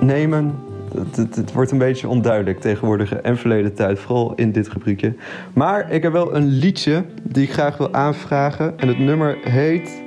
[0.00, 0.68] nemen.
[0.94, 5.14] Het, het, wordt een beetje onduidelijk tegenwoordig en verleden tijd, vooral in dit rubriekje.
[5.52, 8.78] Maar ik heb wel een liedje die ik graag wil aanvragen.
[8.78, 10.02] En het nummer heet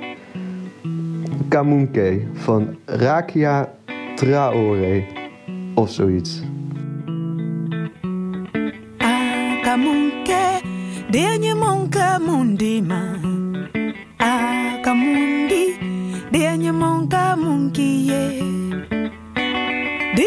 [1.48, 3.72] Kamunke van Rakia
[4.14, 5.04] Traore
[5.74, 6.42] of zoiets.
[8.98, 10.60] Akamunke,
[11.10, 13.02] denye monka mundima.
[14.16, 15.78] Akamundi,
[16.30, 18.73] denye monka munkiye.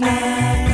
[0.00, 0.73] happiness.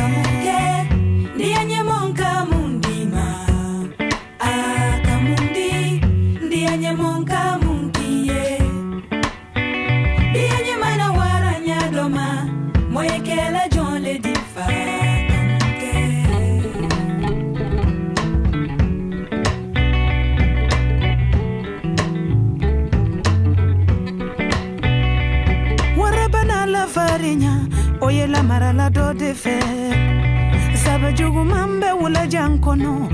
[32.40, 33.08] ya nkono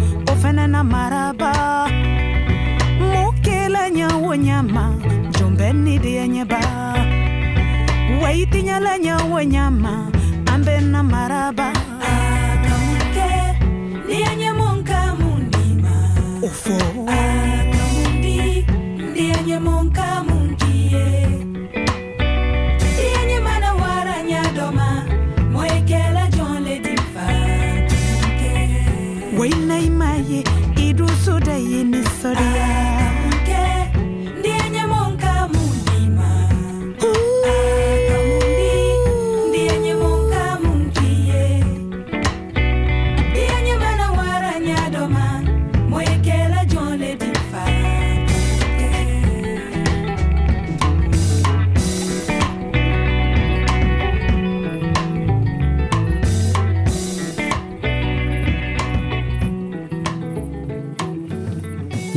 [0.72, 1.50] na maraba.
[3.10, 4.84] Mukela ɲa wo ɲama
[5.84, 6.60] ni de ya ɲɛba
[8.22, 9.92] wayitiɲala ɲa wo ɲama
[10.52, 11.68] an bɛ na maraba
[16.46, 17.65] o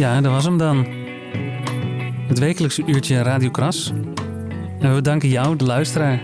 [0.09, 0.85] Ja, dat was hem dan.
[2.27, 3.91] Het wekelijkse uurtje Radio Kras.
[4.79, 6.21] En we bedanken jou, de luisteraar.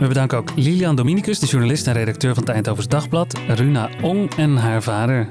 [0.00, 4.30] We bedanken ook Lilian Dominicus, de journalist en redacteur van het Eindhovens Dagblad, Runa Ong
[4.36, 5.28] en haar vader.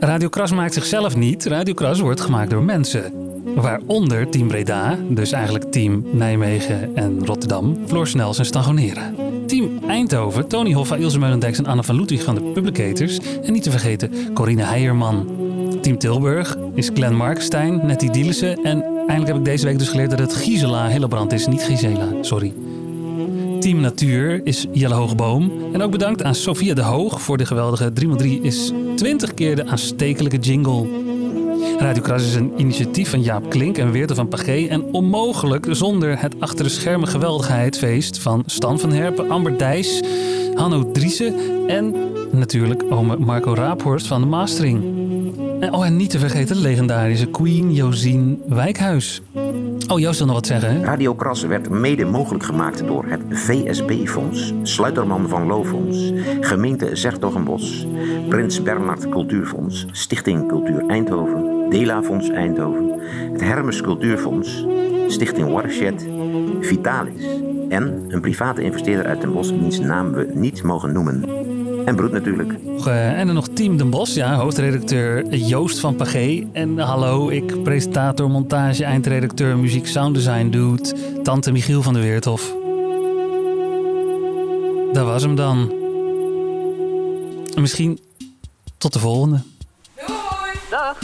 [0.00, 1.44] Radio Kras maakt zichzelf niet.
[1.44, 3.12] Radio Kras wordt gemaakt door mensen.
[3.54, 9.27] Waaronder Team Breda, dus eigenlijk Team Nijmegen en Rotterdam, Floor Snels en Stagoneren.
[9.48, 13.18] Team Eindhoven, Tony Hoffa, Ilse Meulendijks en Anne van Ludwig van de Publicators.
[13.42, 15.26] En niet te vergeten Corine Heijerman.
[15.80, 18.64] Team Tilburg is Glenn Markstein, Nettie Dielissen.
[18.64, 22.08] En eindelijk heb ik deze week dus geleerd dat het Gisela Hillebrand is, niet Gisela,
[22.20, 22.52] sorry.
[23.60, 25.52] Team Natuur is Jelle Hoogboom.
[25.72, 29.66] En ook bedankt aan Sophia de Hoog voor de geweldige 3x3 is 20 keer de
[29.66, 30.86] aanstekelijke jingle.
[31.78, 34.66] Radio Kras is een initiatief van Jaap Klink en Weerte van Pagé.
[34.66, 40.02] En onmogelijk zonder het achter de schermen geweldigheidsfeest van Stan van Herpen, Amber Dijs,
[40.54, 41.34] Hanno Driessen
[41.66, 41.94] en
[42.30, 44.82] natuurlijk ome Marco Raaphorst van de Mastering.
[45.60, 49.22] En, oh, en niet te vergeten de legendarische Queen Josien Wijkhuis.
[49.88, 50.84] Oh, Joost wil nog wat zeggen, hè?
[50.84, 57.86] Radio Kras werd mede mogelijk gemaakt door het VSB-fonds, Sluiterman van Loofonds, gemeente Zertogenbos,
[58.28, 63.00] Prins Bernhard Cultuurfonds, Stichting Cultuur Eindhoven, Dela Fonds Eindhoven,
[63.32, 64.64] het Hermes Cultuurfonds,
[65.08, 66.06] Stichting Watershed,
[66.60, 67.26] Vitalis
[67.68, 71.24] en een private investeerder uit Den Bosch wiens naam we niet mogen noemen.
[71.84, 72.54] En Broed natuurlijk.
[72.84, 76.48] Eh, en dan nog Team Den Bos, ja, hoofdredacteur Joost van Pagé.
[76.52, 80.92] En hallo, ik presentator, montage, eindredacteur, muziek, sounddesign dude,
[81.22, 82.56] tante Michiel van der Weerthof.
[84.92, 85.72] Dat was hem dan.
[87.54, 87.98] En Misschien
[88.78, 89.40] tot de volgende.
[90.70, 90.98] Dag.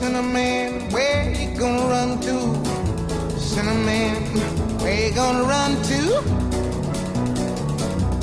[0.00, 3.38] Cinnamon, where you gonna run to?
[3.38, 4.14] Cinnamon,
[4.80, 6.00] where you gonna run to?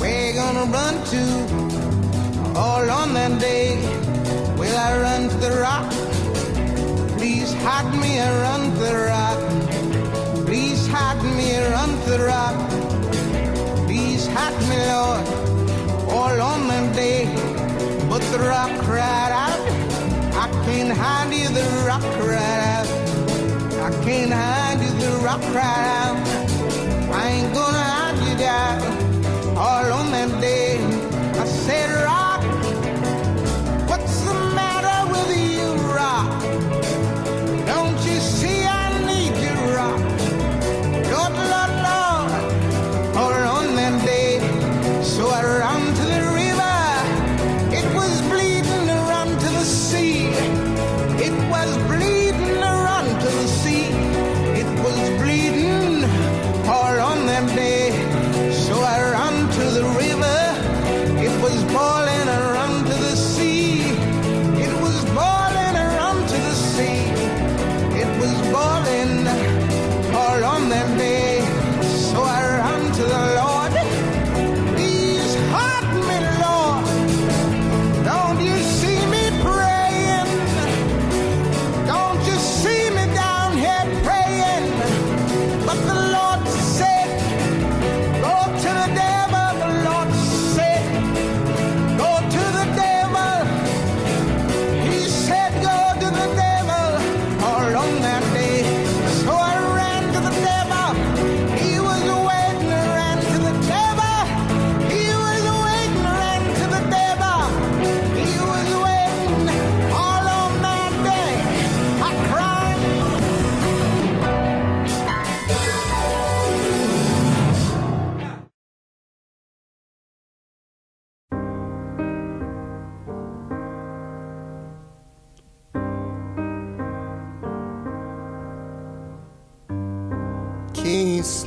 [0.00, 1.22] Where you gonna run to?
[2.58, 3.76] All on that day,
[4.58, 5.88] will I run to the rock?
[7.16, 10.46] Please hide me, I run to the rock.
[10.46, 12.56] Please hide me, I run to the rock.
[13.86, 15.26] Please hide me, Lord,
[16.10, 17.26] all on that day.
[18.10, 19.87] But the rock cried out.
[20.68, 22.88] I can't hide you, the rock cried out.
[23.80, 26.18] I can't hide you, the rock cried out.
[27.10, 28.82] I ain't gonna hide you down.
[29.56, 30.76] All on that day,
[31.40, 32.17] I said, Rock,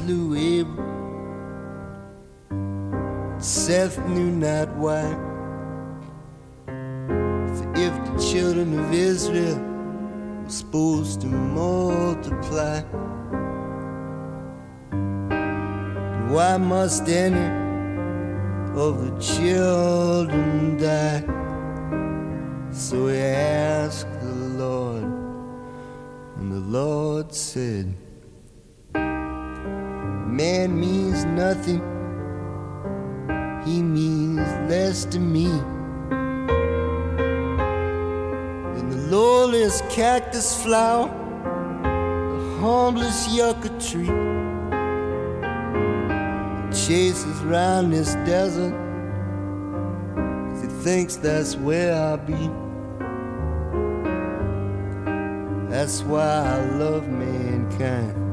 [0.10, 0.84] Abel.
[3.40, 5.04] Seth knew not why.
[6.66, 9.58] For if the children of Israel
[10.44, 12.82] were supposed to multiply,
[16.32, 17.48] why must any
[18.76, 21.24] of the children die?
[22.72, 24.34] So he asked the
[24.64, 25.04] Lord,
[26.38, 27.94] and the Lord said,
[30.32, 31.82] Man means nothing,
[33.66, 35.48] he means less to me
[38.74, 41.10] than the lowliest cactus flower,
[41.84, 44.08] the humblest yucca tree.
[46.72, 48.74] Chases round this desert,
[50.62, 52.50] he thinks that's where I'll be.
[55.70, 58.31] That's why I love mankind.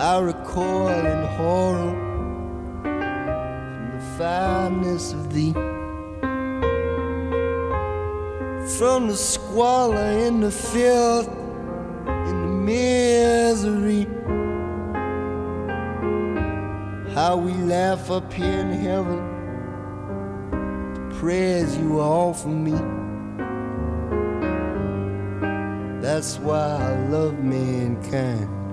[0.00, 1.92] I recoil in horror
[2.84, 5.52] from the fineness of thee,
[8.78, 11.28] from the squalor and the filth
[12.06, 14.06] and the misery.
[17.12, 19.18] How we laugh up here in heaven,
[20.94, 22.78] the prayers you offer me.
[26.00, 28.67] That's why I love mankind.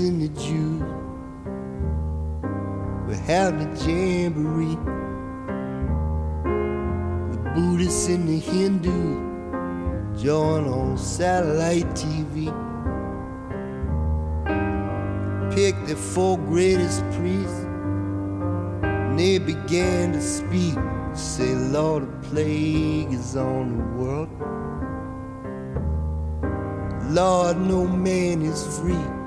[0.00, 0.80] And the Jews
[3.06, 4.78] will have the jamboree.
[7.32, 12.46] The Buddhists and the Hindus join on satellite TV.
[15.54, 17.66] Pick the four greatest priests,
[18.82, 20.78] and they began to speak.
[21.12, 24.30] Say, Lord, a plague is on the world.
[27.12, 29.19] Lord, no man is free.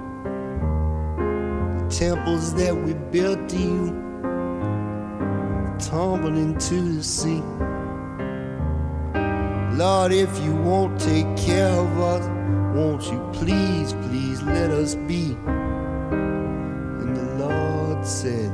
[2.04, 3.88] Temples that we built to you
[5.80, 7.42] tumbled into the sea.
[9.78, 12.26] Lord, if you won't take care of us,
[12.76, 15.38] won't you please, please let us be?
[17.00, 18.52] And the Lord said,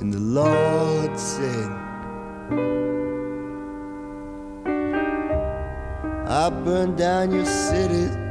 [0.00, 1.70] and the Lord said,
[6.28, 8.23] I burn down your cities.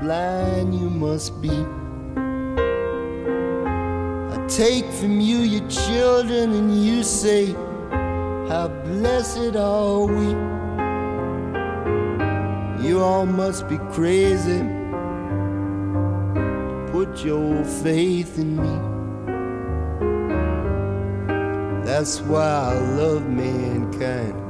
[0.00, 1.50] Blind you must be.
[4.30, 7.46] I take from you your children, and you say,
[8.48, 10.28] How blessed are we.
[12.86, 14.62] You all must be crazy.
[16.92, 18.98] Put your faith in me.
[21.84, 24.47] That's why I love mankind.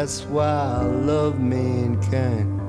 [0.00, 2.59] That's why I love mankind.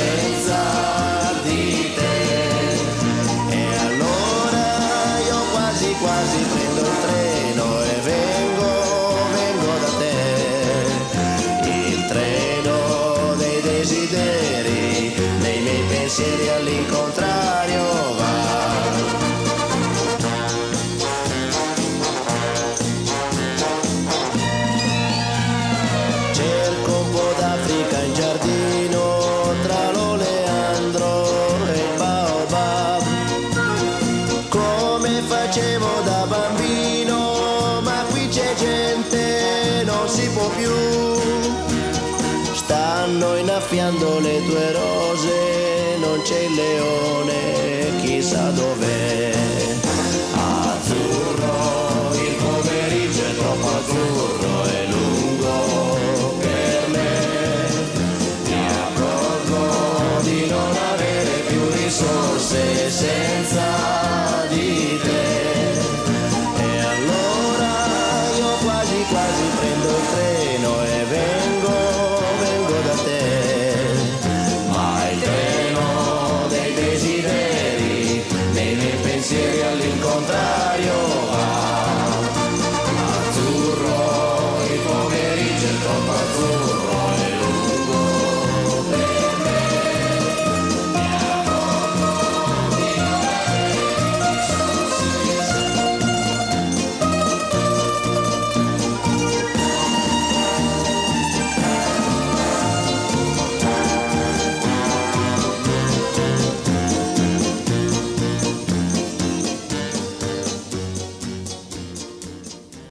[0.00, 2.09] Senza di te.